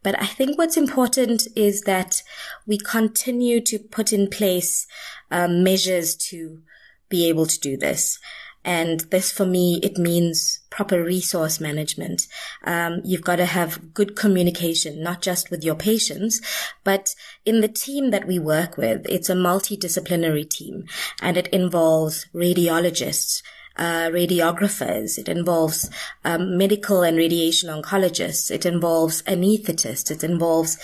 But 0.04 0.22
I 0.22 0.26
think 0.26 0.58
what's 0.58 0.78
important 0.78 1.48
is 1.56 1.82
that 1.82 2.24
we 2.66 2.78
continue 2.78 3.62
to 3.62 3.80
put 3.80 4.14
in 4.14 4.30
place 4.30 4.88
um, 5.30 5.64
measures 5.64 6.16
to 6.30 6.62
be 7.10 7.28
able 7.28 7.46
to 7.46 7.60
do 7.60 7.78
this. 7.78 8.20
And 8.64 9.00
this 9.12 9.32
for 9.32 9.46
me, 9.46 9.80
it 9.82 9.98
means 9.98 10.60
proper 10.70 11.04
resource 11.04 11.60
management. 11.60 12.28
Um, 12.64 13.02
you've 13.04 13.24
got 13.24 13.38
to 13.38 13.46
have 13.46 13.94
good 13.94 14.16
communication, 14.16 15.02
not 15.02 15.22
just 15.22 15.50
with 15.50 15.64
your 15.64 15.76
patients, 15.76 16.42
but 16.84 17.16
in 17.44 17.62
the 17.62 17.68
team 17.68 18.12
that 18.12 18.28
we 18.28 18.38
work 18.38 18.78
with. 18.78 19.06
It's 19.10 19.30
a 19.30 19.36
multidisciplinary 19.36 20.48
team 20.48 20.86
and 21.22 21.38
it 21.38 21.48
involves 21.48 22.28
radiologists, 22.36 23.42
uh, 23.82 24.12
radiographers. 24.12 25.18
It 25.18 25.28
involves 25.28 25.90
um, 26.24 26.56
medical 26.56 27.02
and 27.02 27.18
radiation 27.18 27.68
oncologists. 27.68 28.52
It 28.52 28.64
involves 28.64 29.24
anesthetists. 29.24 30.12
It 30.12 30.24
involves, 30.24 30.78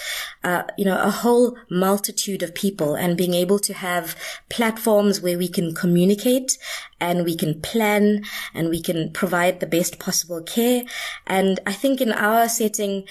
uh, 0.43 0.63
you 0.79 0.85
know, 0.85 0.99
a 0.99 1.11
whole 1.11 1.55
multitude 1.69 2.41
of 2.41 2.55
people 2.55 2.95
and 2.95 3.15
being 3.15 3.35
able 3.35 3.59
to 3.59 3.73
have 3.75 4.15
platforms 4.49 5.21
where 5.21 5.37
we 5.37 5.47
can 5.47 5.75
communicate 5.75 6.57
and 6.99 7.23
we 7.23 7.35
can 7.35 7.61
plan 7.61 8.23
and 8.55 8.69
we 8.69 8.81
can 8.81 9.11
provide 9.11 9.59
the 9.59 9.67
best 9.67 9.99
possible 9.99 10.41
care. 10.41 10.83
And 11.27 11.59
I 11.67 11.73
think 11.73 12.01
in 12.01 12.11
our 12.11 12.49
setting, 12.49 13.03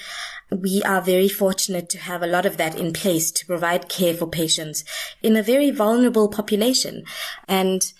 we 0.51 0.83
are 0.83 1.01
very 1.01 1.29
fortunate 1.29 1.87
to 1.91 1.99
have 1.99 2.21
a 2.21 2.27
lot 2.27 2.45
of 2.45 2.57
that 2.57 2.77
in 2.77 2.91
place 2.91 3.31
to 3.31 3.45
provide 3.45 3.87
care 3.87 4.13
for 4.13 4.27
patients 4.27 4.83
in 5.23 5.37
a 5.37 5.43
very 5.43 5.71
vulnerable 5.71 6.27
population. 6.27 7.05
And 7.47 7.93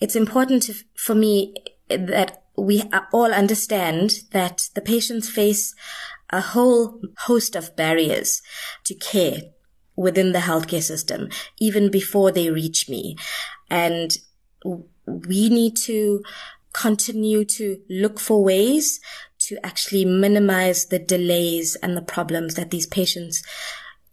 it's 0.00 0.16
important 0.16 0.70
for 0.96 1.14
me 1.14 1.54
that 1.88 2.42
we 2.56 2.82
all 3.12 3.32
understand 3.32 4.20
that 4.32 4.68
the 4.74 4.80
patients 4.80 5.28
face 5.28 5.74
a 6.30 6.40
whole 6.40 7.00
host 7.18 7.54
of 7.54 7.76
barriers 7.76 8.42
to 8.84 8.94
care 8.94 9.40
within 9.94 10.32
the 10.32 10.40
healthcare 10.40 10.82
system, 10.82 11.28
even 11.58 11.90
before 11.90 12.30
they 12.30 12.50
reach 12.50 12.88
me. 12.88 13.16
And 13.70 14.16
we 15.06 15.48
need 15.48 15.76
to 15.84 16.22
continue 16.72 17.44
to 17.44 17.80
look 17.88 18.20
for 18.20 18.42
ways 18.42 19.00
to 19.38 19.56
actually 19.64 20.04
minimize 20.04 20.86
the 20.86 20.98
delays 20.98 21.76
and 21.76 21.96
the 21.96 22.02
problems 22.02 22.54
that 22.54 22.70
these 22.70 22.86
patients 22.86 23.42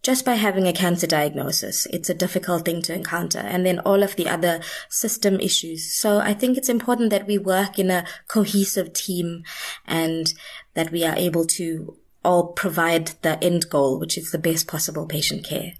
just 0.03 0.25
by 0.25 0.35
having 0.35 0.67
a 0.67 0.73
cancer 0.73 1.07
diagnosis, 1.07 1.85
it's 1.87 2.09
a 2.09 2.13
difficult 2.13 2.65
thing 2.65 2.81
to 2.83 2.93
encounter. 2.93 3.39
And 3.39 3.65
then 3.65 3.79
all 3.79 4.03
of 4.03 4.17
the 4.17 4.27
other 4.27 4.59
system 4.89 5.39
issues. 5.39 5.93
So 5.93 6.19
I 6.19 6.33
think 6.33 6.57
it's 6.57 6.69
important 6.69 7.09
that 7.09 7.25
we 7.25 7.37
work 7.37 7.79
in 7.79 7.89
a 7.89 8.05
cohesive 8.27 8.91
team 8.93 9.43
and 9.87 10.33
that 10.73 10.91
we 10.91 11.05
are 11.05 11.15
able 11.15 11.45
to 11.45 11.97
all 12.23 12.47
provide 12.47 13.13
the 13.21 13.41
end 13.41 13.69
goal, 13.69 13.97
which 13.97 14.17
is 14.17 14.31
the 14.31 14.37
best 14.37 14.67
possible 14.67 15.05
patient 15.05 15.45
care. 15.45 15.73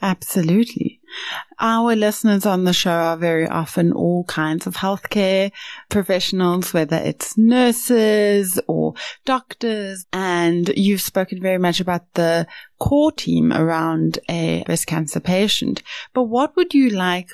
Absolutely. 0.00 1.00
Our 1.60 1.94
listeners 1.94 2.46
on 2.46 2.64
the 2.64 2.72
show 2.72 2.90
are 2.90 3.16
very 3.16 3.46
often 3.46 3.92
all 3.92 4.24
kinds 4.24 4.66
of 4.66 4.74
healthcare 4.74 5.52
professionals, 5.88 6.72
whether 6.72 6.96
it's 6.96 7.38
nurses 7.38 8.60
or 8.66 8.94
doctors. 9.24 10.06
And 10.12 10.68
you've 10.76 11.00
spoken 11.00 11.40
very 11.40 11.58
much 11.58 11.80
about 11.80 12.12
the 12.14 12.46
core 12.78 13.12
team 13.12 13.52
around 13.52 14.18
a 14.28 14.62
breast 14.66 14.86
cancer 14.86 15.20
patient. 15.20 15.82
But 16.12 16.24
what 16.24 16.56
would 16.56 16.74
you 16.74 16.90
like 16.90 17.30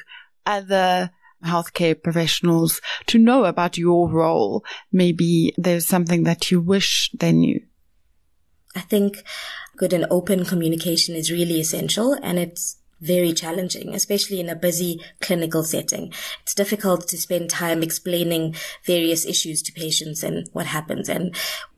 other 0.46 1.10
healthcare 1.44 2.00
professionals 2.00 2.80
to 3.06 3.18
know 3.18 3.44
about 3.44 3.78
your 3.78 4.10
role? 4.10 4.64
Maybe 4.92 5.54
there's 5.56 5.86
something 5.86 6.24
that 6.24 6.50
you 6.50 6.60
wish 6.60 7.10
they 7.18 7.32
knew. 7.32 7.60
I 8.76 8.80
think 8.80 9.24
good 9.76 9.92
and 9.92 10.06
open 10.10 10.44
communication 10.44 11.16
is 11.16 11.30
really 11.30 11.58
essential 11.58 12.12
and 12.22 12.38
it's 12.38 12.76
very 13.00 13.32
challenging, 13.32 13.94
especially 13.94 14.40
in 14.40 14.48
a 14.48 14.56
busy 14.56 15.00
clinical 15.20 15.62
setting. 15.62 16.12
It's 16.42 16.54
difficult 16.54 17.08
to 17.08 17.18
spend 17.18 17.50
time 17.50 17.82
explaining 17.82 18.54
various 18.84 19.24
issues 19.24 19.62
to 19.62 19.72
patients 19.72 20.22
and 20.22 20.48
what 20.52 20.66
happens. 20.66 21.08
And 21.08 21.34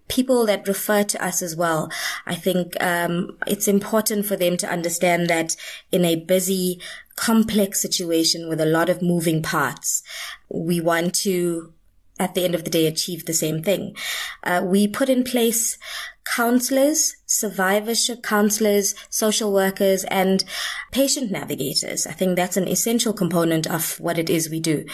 people 0.09 0.45
that 0.47 0.69
refer 0.69 1.03
to 1.05 1.25
us 1.25 1.43
as 1.43 1.57
well, 1.57 1.91
I 2.27 2.35
think 2.35 2.81
um, 2.83 3.39
it's 3.47 3.69
important 3.69 4.27
for 4.27 4.37
them 4.37 4.57
to 4.59 4.71
understand 4.71 5.29
that 5.29 5.57
in 5.91 6.05
a 6.05 6.17
busy, 6.17 6.81
complex 7.17 7.81
situation 7.81 8.49
with 8.49 8.61
a 8.61 8.67
lot 8.67 8.89
of 8.89 9.03
moving 9.03 9.43
parts, 9.43 10.03
we 10.49 10.81
want 10.81 11.15
to 11.15 11.73
at 12.19 12.35
the 12.35 12.45
end 12.45 12.55
of 12.55 12.65
the 12.65 12.71
day 12.71 12.87
achieve 12.87 13.25
the 13.25 13.33
same 13.33 13.63
thing. 13.63 13.97
Uh, 14.45 14.63
we 14.65 14.87
put 14.87 15.09
in 15.09 15.25
place 15.25 15.79
counselors, 16.25 17.17
survivorship 17.33 18.23
counselors, 18.23 18.95
social 19.09 19.53
workers, 19.53 20.05
and 20.05 20.45
patient 20.91 21.31
navigators. 21.31 22.07
I 22.07 22.13
think 22.13 22.37
that's 22.37 22.57
an 22.57 22.69
essential 22.69 23.13
component 23.13 23.67
of 23.67 23.99
what 23.99 24.19
it 24.19 24.29
is 24.29 24.51
we 24.51 24.61
do. 24.61 24.85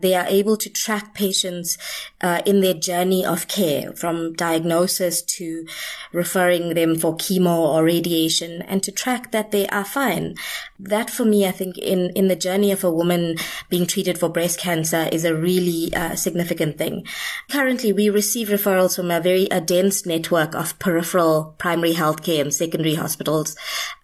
They 0.00 0.14
are 0.14 0.26
able 0.26 0.56
to 0.58 0.70
track 0.70 1.12
patients 1.12 1.76
uh, 2.20 2.40
in 2.46 2.60
their 2.60 2.74
journey 2.74 3.26
of 3.26 3.48
care 3.48 3.92
from 3.92 4.32
diagnosis 4.34 5.22
to 5.22 5.66
referring 6.12 6.74
them 6.74 6.96
for 6.96 7.16
chemo 7.16 7.56
or 7.56 7.82
radiation 7.82 8.62
and 8.62 8.80
to 8.84 8.92
track 8.92 9.32
that 9.32 9.50
they 9.50 9.66
are 9.68 9.84
fine. 9.84 10.36
That 10.78 11.10
for 11.10 11.24
me, 11.24 11.46
I 11.46 11.50
think 11.50 11.76
in, 11.78 12.10
in 12.10 12.28
the 12.28 12.36
journey 12.36 12.70
of 12.70 12.84
a 12.84 12.92
woman 12.92 13.36
being 13.68 13.86
treated 13.86 14.18
for 14.18 14.28
breast 14.28 14.60
cancer 14.60 15.08
is 15.10 15.24
a 15.24 15.34
really 15.34 15.92
uh, 15.94 16.14
significant 16.14 16.78
thing. 16.78 17.04
Currently, 17.50 17.92
we 17.92 18.08
receive 18.08 18.48
referrals 18.48 18.94
from 18.94 19.10
a 19.10 19.20
very 19.20 19.48
a 19.50 19.60
dense 19.60 20.06
network 20.06 20.54
of 20.54 20.78
peripheral 20.78 21.56
primary 21.58 21.87
healthcare 21.94 22.40
and 22.40 22.52
secondary 22.52 22.94
hospitals 22.94 23.56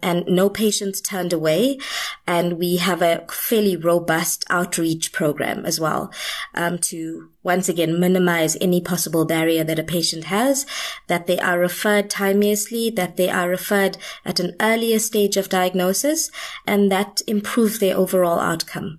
and 0.03 0.25
no 0.27 0.49
patients 0.49 1.01
turned 1.01 1.33
away. 1.33 1.79
And 2.27 2.59
we 2.59 2.77
have 2.77 3.03
a 3.03 3.25
fairly 3.31 3.77
robust 3.77 4.45
outreach 4.51 5.13
program 5.13 5.65
as 5.65 5.81
well 5.81 6.13
um, 6.55 6.79
to 6.79 7.31
once 7.43 7.69
again 7.69 8.01
minimize 8.01 8.57
any 8.61 8.81
possible 8.81 9.25
barrier 9.25 9.63
that 9.65 9.79
a 9.79 9.85
patient 9.85 10.25
has, 10.25 10.67
that 11.09 11.27
they 11.27 11.39
are 11.39 11.59
referred 11.59 12.09
timeously, 12.11 12.91
that 12.91 13.17
they 13.17 13.29
are 13.29 13.49
referred 13.49 13.99
at 14.25 14.41
an 14.41 14.55
earlier 14.61 14.99
stage 14.99 15.37
of 15.37 15.49
diagnosis, 15.49 16.31
and 16.67 16.91
that 16.91 17.21
improves 17.27 17.79
their 17.79 17.97
overall 17.97 18.41
outcome. 18.41 18.99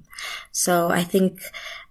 So 0.51 0.89
I 0.89 1.03
think 1.03 1.41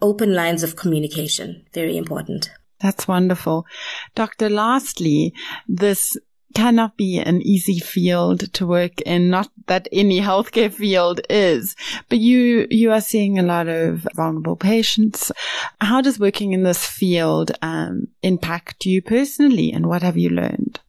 open 0.00 0.32
lines 0.34 0.62
of 0.62 0.76
communication, 0.76 1.66
very 1.72 1.96
important. 1.96 2.50
That's 2.80 3.08
wonderful. 3.08 3.66
Doctor, 4.14 4.48
lastly, 4.48 5.32
this 5.66 6.16
cannot 6.54 6.96
be 6.96 7.18
an 7.18 7.42
easy 7.42 7.78
field 7.78 8.52
to 8.54 8.66
work 8.66 9.00
in. 9.02 9.30
Not 9.30 9.50
that 9.66 9.88
any 9.92 10.20
healthcare 10.20 10.72
field 10.72 11.20
is, 11.28 11.76
but 12.08 12.18
you, 12.18 12.66
you 12.70 12.92
are 12.92 13.00
seeing 13.00 13.38
a 13.38 13.42
lot 13.42 13.68
of 13.68 14.06
vulnerable 14.14 14.56
patients. 14.56 15.32
How 15.80 16.00
does 16.00 16.18
working 16.18 16.52
in 16.52 16.62
this 16.62 16.86
field, 16.86 17.52
um, 17.62 18.08
impact 18.22 18.86
you 18.86 19.02
personally 19.02 19.72
and 19.72 19.86
what 19.86 20.02
have 20.02 20.16
you 20.16 20.30
learned? 20.30 20.80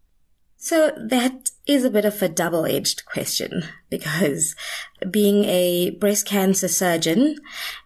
So 0.58 0.92
that 1.10 1.52
is 1.68 1.84
a 1.84 1.90
bit 1.90 2.06
of 2.06 2.22
a 2.22 2.30
double-edged 2.30 3.06
question 3.06 3.64
because 3.90 4.56
being 5.10 5.46
a 5.46 5.90
breast 5.92 6.28
cancer 6.28 6.68
surgeon 6.68 7.38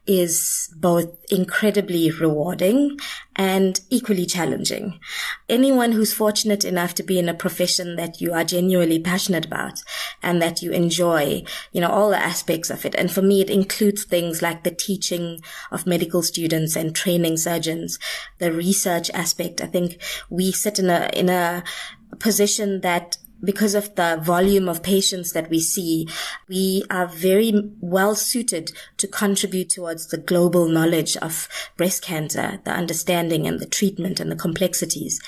is 0.05 0.73
both 0.75 1.07
incredibly 1.31 2.11
rewarding 2.11 2.97
and 3.35 3.79
equally 3.89 4.25
challenging. 4.25 4.99
Anyone 5.47 5.93
who's 5.93 6.13
fortunate 6.13 6.65
enough 6.65 6.93
to 6.95 7.03
be 7.03 7.17
in 7.17 7.29
a 7.29 7.33
profession 7.33 7.95
that 7.95 8.19
you 8.19 8.33
are 8.33 8.43
genuinely 8.43 8.99
passionate 8.99 9.45
about 9.45 9.81
and 10.21 10.41
that 10.41 10.61
you 10.61 10.71
enjoy, 10.71 11.43
you 11.71 11.79
know, 11.79 11.89
all 11.89 12.09
the 12.09 12.17
aspects 12.17 12.69
of 12.69 12.85
it. 12.85 12.95
And 12.95 13.09
for 13.09 13.21
me, 13.21 13.39
it 13.39 13.49
includes 13.49 14.03
things 14.03 14.41
like 14.41 14.63
the 14.63 14.71
teaching 14.71 15.39
of 15.71 15.87
medical 15.87 16.21
students 16.21 16.75
and 16.75 16.93
training 16.93 17.37
surgeons, 17.37 17.97
the 18.39 18.51
research 18.51 19.09
aspect. 19.11 19.61
I 19.61 19.67
think 19.67 20.01
we 20.29 20.51
sit 20.51 20.79
in 20.79 20.89
a, 20.89 21.09
in 21.13 21.29
a 21.29 21.63
position 22.19 22.81
that 22.81 23.17
because 23.43 23.75
of 23.75 23.95
the 23.95 24.19
volume 24.21 24.67
of 24.67 24.83
patients 24.83 25.31
that 25.33 25.49
we 25.49 25.59
see, 25.59 26.07
we 26.47 26.83
are 26.89 27.07
very 27.07 27.71
well 27.79 28.15
suited 28.15 28.71
to 28.97 29.07
contribute 29.07 29.69
towards 29.69 30.07
the 30.07 30.17
global 30.17 30.67
knowledge 30.67 31.15
of 31.17 31.47
breast 31.77 32.03
cancer, 32.03 32.59
the 32.63 32.71
understanding 32.71 33.47
and 33.47 33.59
the 33.59 33.65
treatment 33.65 34.19
and 34.19 34.31
the 34.31 34.35
complexities. 34.35 35.21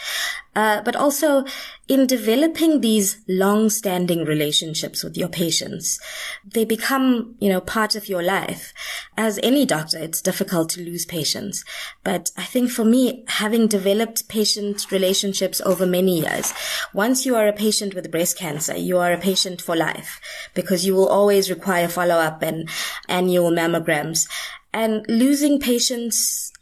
Uh, 0.56 0.82
but 0.82 0.96
also 0.96 1.46
in 1.92 2.08
developing 2.08 2.80
these 2.80 3.22
long-standing 3.28 4.24
relationships 4.24 5.04
with 5.04 5.18
your 5.18 5.28
patients, 5.28 6.00
they 6.46 6.64
become, 6.64 7.36
you 7.42 7.50
know, 7.50 7.60
part 7.60 7.98
of 7.98 8.08
your 8.08 8.24
life. 8.24 8.72
As 9.18 9.42
any 9.44 9.66
doctor, 9.66 9.98
it's 9.98 10.22
difficult 10.22 10.70
to 10.70 10.82
lose 10.82 11.06
patients. 11.06 11.66
But 12.06 12.32
I 12.38 12.44
think 12.44 12.72
for 12.72 12.86
me, 12.86 13.26
having 13.28 13.68
developed 13.68 14.30
patient 14.30 14.90
relationships 14.90 15.60
over 15.66 15.86
many 15.86 16.22
years, 16.22 16.54
once 16.94 17.26
you 17.26 17.36
are 17.36 17.50
a 17.50 17.52
patient 17.52 17.94
with 17.94 18.10
breast 18.10 18.38
cancer, 18.38 18.78
you 18.78 18.98
are 18.98 19.12
a 19.12 19.20
patient 19.20 19.62
for 19.62 19.76
life 19.76 20.22
because 20.54 20.86
you 20.86 20.96
will 20.96 21.10
always 21.10 21.50
require 21.50 21.90
follow-up 21.90 22.42
and 22.42 22.70
annual 23.10 23.52
mammograms. 23.52 24.30
And 24.72 25.06
losing 25.10 25.60
patients 25.60 26.54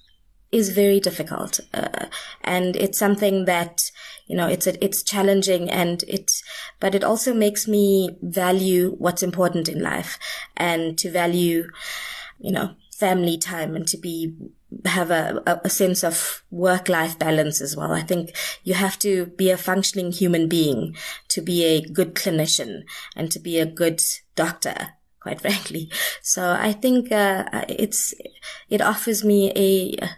is 0.51 0.69
very 0.69 0.99
difficult. 0.99 1.59
Uh, 1.73 2.05
and 2.43 2.75
it's 2.75 2.97
something 2.97 3.45
that, 3.45 3.91
you 4.27 4.35
know, 4.35 4.47
it's, 4.47 4.67
a, 4.67 4.83
it's 4.83 5.03
challenging 5.03 5.69
and 5.69 6.03
it, 6.07 6.41
but 6.79 6.95
it 6.95 7.03
also 7.03 7.33
makes 7.33 7.67
me 7.67 8.17
value 8.21 8.95
what's 8.97 9.23
important 9.23 9.69
in 9.69 9.81
life 9.81 10.17
and 10.57 10.97
to 10.97 11.11
value, 11.11 11.67
you 12.39 12.51
know, 12.51 12.75
family 12.97 13.37
time 13.37 13.75
and 13.75 13.87
to 13.87 13.97
be, 13.97 14.35
have 14.85 15.09
a, 15.09 15.41
a 15.63 15.69
sense 15.69 16.03
of 16.03 16.43
work-life 16.51 17.17
balance 17.17 17.61
as 17.61 17.75
well. 17.75 17.93
I 17.93 18.01
think 18.01 18.35
you 18.63 18.73
have 18.73 18.99
to 18.99 19.27
be 19.27 19.49
a 19.51 19.57
functioning 19.57 20.11
human 20.11 20.49
being 20.49 20.95
to 21.29 21.41
be 21.41 21.63
a 21.63 21.81
good 21.81 22.13
clinician 22.13 22.83
and 23.15 23.31
to 23.31 23.39
be 23.39 23.57
a 23.57 23.65
good 23.65 24.01
doctor 24.35 24.93
quite 25.21 25.41
frankly. 25.45 25.91
So 26.21 26.57
I 26.59 26.73
think 26.73 27.11
uh, 27.11 27.45
it's 27.67 28.13
it 28.69 28.81
offers 28.81 29.23
me 29.23 29.51
a 29.55 30.09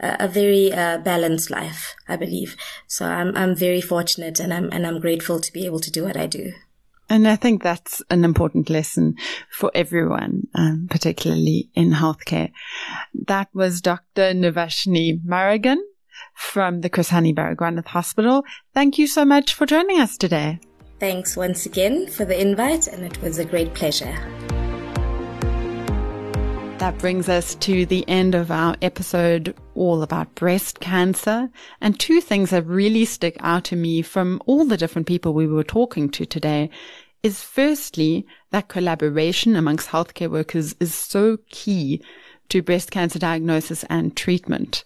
a 0.00 0.28
very 0.28 0.72
uh, 0.72 0.98
balanced 0.98 1.50
life, 1.50 1.94
I 2.08 2.16
believe. 2.16 2.56
So 2.86 3.06
I'm 3.06 3.36
I'm 3.36 3.54
very 3.54 3.80
fortunate 3.80 4.40
and 4.40 4.52
I'm 4.52 4.70
and 4.72 4.86
I'm 4.86 5.00
grateful 5.00 5.40
to 5.40 5.52
be 5.52 5.66
able 5.66 5.80
to 5.80 5.90
do 5.90 6.04
what 6.04 6.16
I 6.16 6.26
do. 6.26 6.52
And 7.10 7.28
I 7.28 7.36
think 7.36 7.62
that's 7.62 8.02
an 8.10 8.24
important 8.24 8.70
lesson 8.70 9.16
for 9.50 9.70
everyone, 9.74 10.48
um, 10.54 10.88
particularly 10.90 11.68
in 11.74 11.92
healthcare. 11.92 12.50
That 13.26 13.48
was 13.52 13.82
Dr. 13.82 14.32
Nivashni 14.32 15.22
Murugan 15.22 15.76
from 16.34 16.80
the 16.80 16.88
Chris 16.88 17.10
Hani 17.10 17.34
Baragwanath 17.34 17.88
Hospital. 17.88 18.44
Thank 18.72 18.98
you 18.98 19.06
so 19.06 19.24
much 19.24 19.52
for 19.52 19.66
joining 19.66 20.00
us 20.00 20.16
today. 20.16 20.60
Thanks 20.98 21.36
once 21.36 21.66
again 21.66 22.06
for 22.06 22.24
the 22.24 22.40
invite, 22.40 22.86
and 22.86 23.04
it 23.04 23.20
was 23.20 23.38
a 23.38 23.44
great 23.44 23.74
pleasure. 23.74 24.16
That 26.78 26.98
brings 26.98 27.28
us 27.28 27.54
to 27.56 27.86
the 27.86 28.06
end 28.08 28.34
of 28.34 28.50
our 28.50 28.76
episode 28.82 29.56
all 29.74 30.02
about 30.02 30.34
breast 30.34 30.80
cancer. 30.80 31.48
And 31.80 31.98
two 31.98 32.20
things 32.20 32.50
that 32.50 32.66
really 32.66 33.04
stick 33.04 33.36
out 33.40 33.64
to 33.64 33.76
me 33.76 34.02
from 34.02 34.42
all 34.44 34.66
the 34.66 34.76
different 34.76 35.06
people 35.06 35.32
we 35.32 35.46
were 35.46 35.64
talking 35.64 36.10
to 36.10 36.26
today 36.26 36.68
is 37.22 37.42
firstly, 37.42 38.26
that 38.50 38.68
collaboration 38.68 39.56
amongst 39.56 39.88
healthcare 39.88 40.30
workers 40.30 40.74
is 40.78 40.94
so 40.94 41.38
key 41.48 42.02
to 42.50 42.60
breast 42.60 42.90
cancer 42.90 43.18
diagnosis 43.18 43.84
and 43.84 44.14
treatment. 44.14 44.84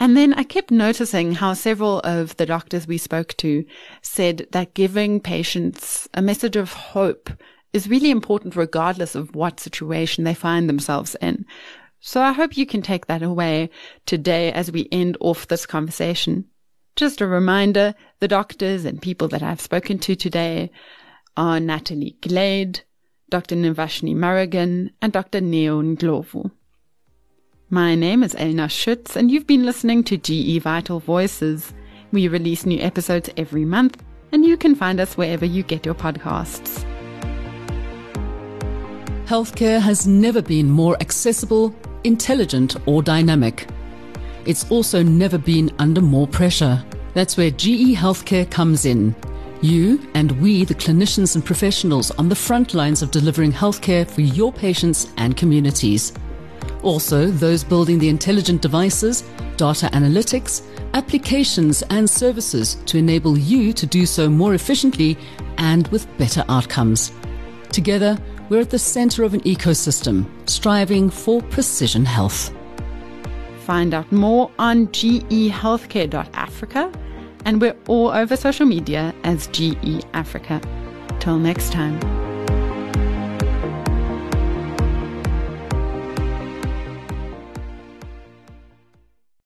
And 0.00 0.16
then 0.16 0.32
I 0.34 0.42
kept 0.42 0.70
noticing 0.70 1.34
how 1.34 1.52
several 1.54 2.00
of 2.00 2.36
the 2.36 2.46
doctors 2.46 2.88
we 2.88 2.98
spoke 2.98 3.36
to 3.36 3.64
said 4.02 4.46
that 4.52 4.74
giving 4.74 5.20
patients 5.20 6.08
a 6.14 6.22
message 6.22 6.56
of 6.56 6.72
hope 6.72 7.30
is 7.72 7.88
really 7.88 8.10
important 8.10 8.56
regardless 8.56 9.14
of 9.14 9.34
what 9.34 9.60
situation 9.60 10.24
they 10.24 10.34
find 10.34 10.68
themselves 10.68 11.16
in. 11.20 11.44
So 12.00 12.22
I 12.22 12.32
hope 12.32 12.56
you 12.56 12.66
can 12.66 12.82
take 12.82 13.06
that 13.06 13.22
away 13.22 13.70
today 14.06 14.52
as 14.52 14.70
we 14.70 14.88
end 14.92 15.16
off 15.20 15.48
this 15.48 15.66
conversation. 15.66 16.44
Just 16.96 17.20
a 17.20 17.26
reminder, 17.26 17.94
the 18.20 18.28
doctors 18.28 18.84
and 18.84 19.00
people 19.00 19.28
that 19.28 19.42
I've 19.42 19.60
spoken 19.60 19.98
to 20.00 20.16
today 20.16 20.70
are 21.36 21.60
Natalie 21.60 22.16
Glade, 22.20 22.80
Dr. 23.30 23.54
Nivashni 23.54 24.14
Murugan, 24.14 24.90
and 25.02 25.12
Dr. 25.12 25.40
Neon 25.40 25.96
Ndlovu. 25.96 26.50
My 27.70 27.94
name 27.94 28.22
is 28.22 28.34
Elna 28.34 28.70
Schutz, 28.70 29.14
and 29.14 29.30
you've 29.30 29.46
been 29.46 29.66
listening 29.66 30.02
to 30.04 30.16
GE 30.16 30.62
Vital 30.62 31.00
Voices. 31.00 31.74
We 32.12 32.26
release 32.26 32.64
new 32.64 32.80
episodes 32.80 33.28
every 33.36 33.66
month, 33.66 34.02
and 34.32 34.44
you 34.44 34.56
can 34.56 34.74
find 34.74 34.98
us 34.98 35.16
wherever 35.16 35.44
you 35.44 35.62
get 35.62 35.84
your 35.84 35.94
podcasts. 35.94 36.87
Healthcare 39.28 39.78
has 39.78 40.06
never 40.06 40.40
been 40.40 40.70
more 40.70 40.96
accessible, 41.02 41.74
intelligent, 42.04 42.76
or 42.86 43.02
dynamic. 43.02 43.68
It's 44.46 44.70
also 44.70 45.02
never 45.02 45.36
been 45.36 45.70
under 45.78 46.00
more 46.00 46.26
pressure. 46.26 46.82
That's 47.12 47.36
where 47.36 47.50
GE 47.50 47.94
Healthcare 47.94 48.50
comes 48.50 48.86
in. 48.86 49.14
You 49.60 50.00
and 50.14 50.32
we, 50.40 50.64
the 50.64 50.74
clinicians 50.74 51.34
and 51.34 51.44
professionals 51.44 52.10
on 52.12 52.30
the 52.30 52.34
front 52.34 52.72
lines 52.72 53.02
of 53.02 53.10
delivering 53.10 53.52
healthcare 53.52 54.08
for 54.08 54.22
your 54.22 54.50
patients 54.50 55.12
and 55.18 55.36
communities. 55.36 56.14
Also, 56.82 57.26
those 57.26 57.62
building 57.62 57.98
the 57.98 58.08
intelligent 58.08 58.62
devices, 58.62 59.24
data 59.58 59.90
analytics, 59.92 60.62
applications, 60.94 61.82
and 61.90 62.08
services 62.08 62.76
to 62.86 62.96
enable 62.96 63.36
you 63.36 63.74
to 63.74 63.84
do 63.84 64.06
so 64.06 64.30
more 64.30 64.54
efficiently 64.54 65.18
and 65.58 65.86
with 65.88 66.08
better 66.16 66.46
outcomes. 66.48 67.12
Together, 67.70 68.16
we're 68.48 68.60
at 68.60 68.70
the 68.70 68.78
center 68.78 69.24
of 69.24 69.34
an 69.34 69.40
ecosystem, 69.40 70.26
striving 70.48 71.10
for 71.10 71.42
precision 71.42 72.04
health. 72.04 72.52
Find 73.64 73.92
out 73.92 74.10
more 74.10 74.50
on 74.58 74.88
gehealthcare.africa, 74.88 76.92
and 77.44 77.60
we're 77.60 77.76
all 77.86 78.08
over 78.08 78.36
social 78.36 78.66
media 78.66 79.14
as 79.24 79.46
GE 79.48 80.04
Africa. 80.14 80.60
Till 81.20 81.38
next 81.38 81.72
time. 81.72 82.27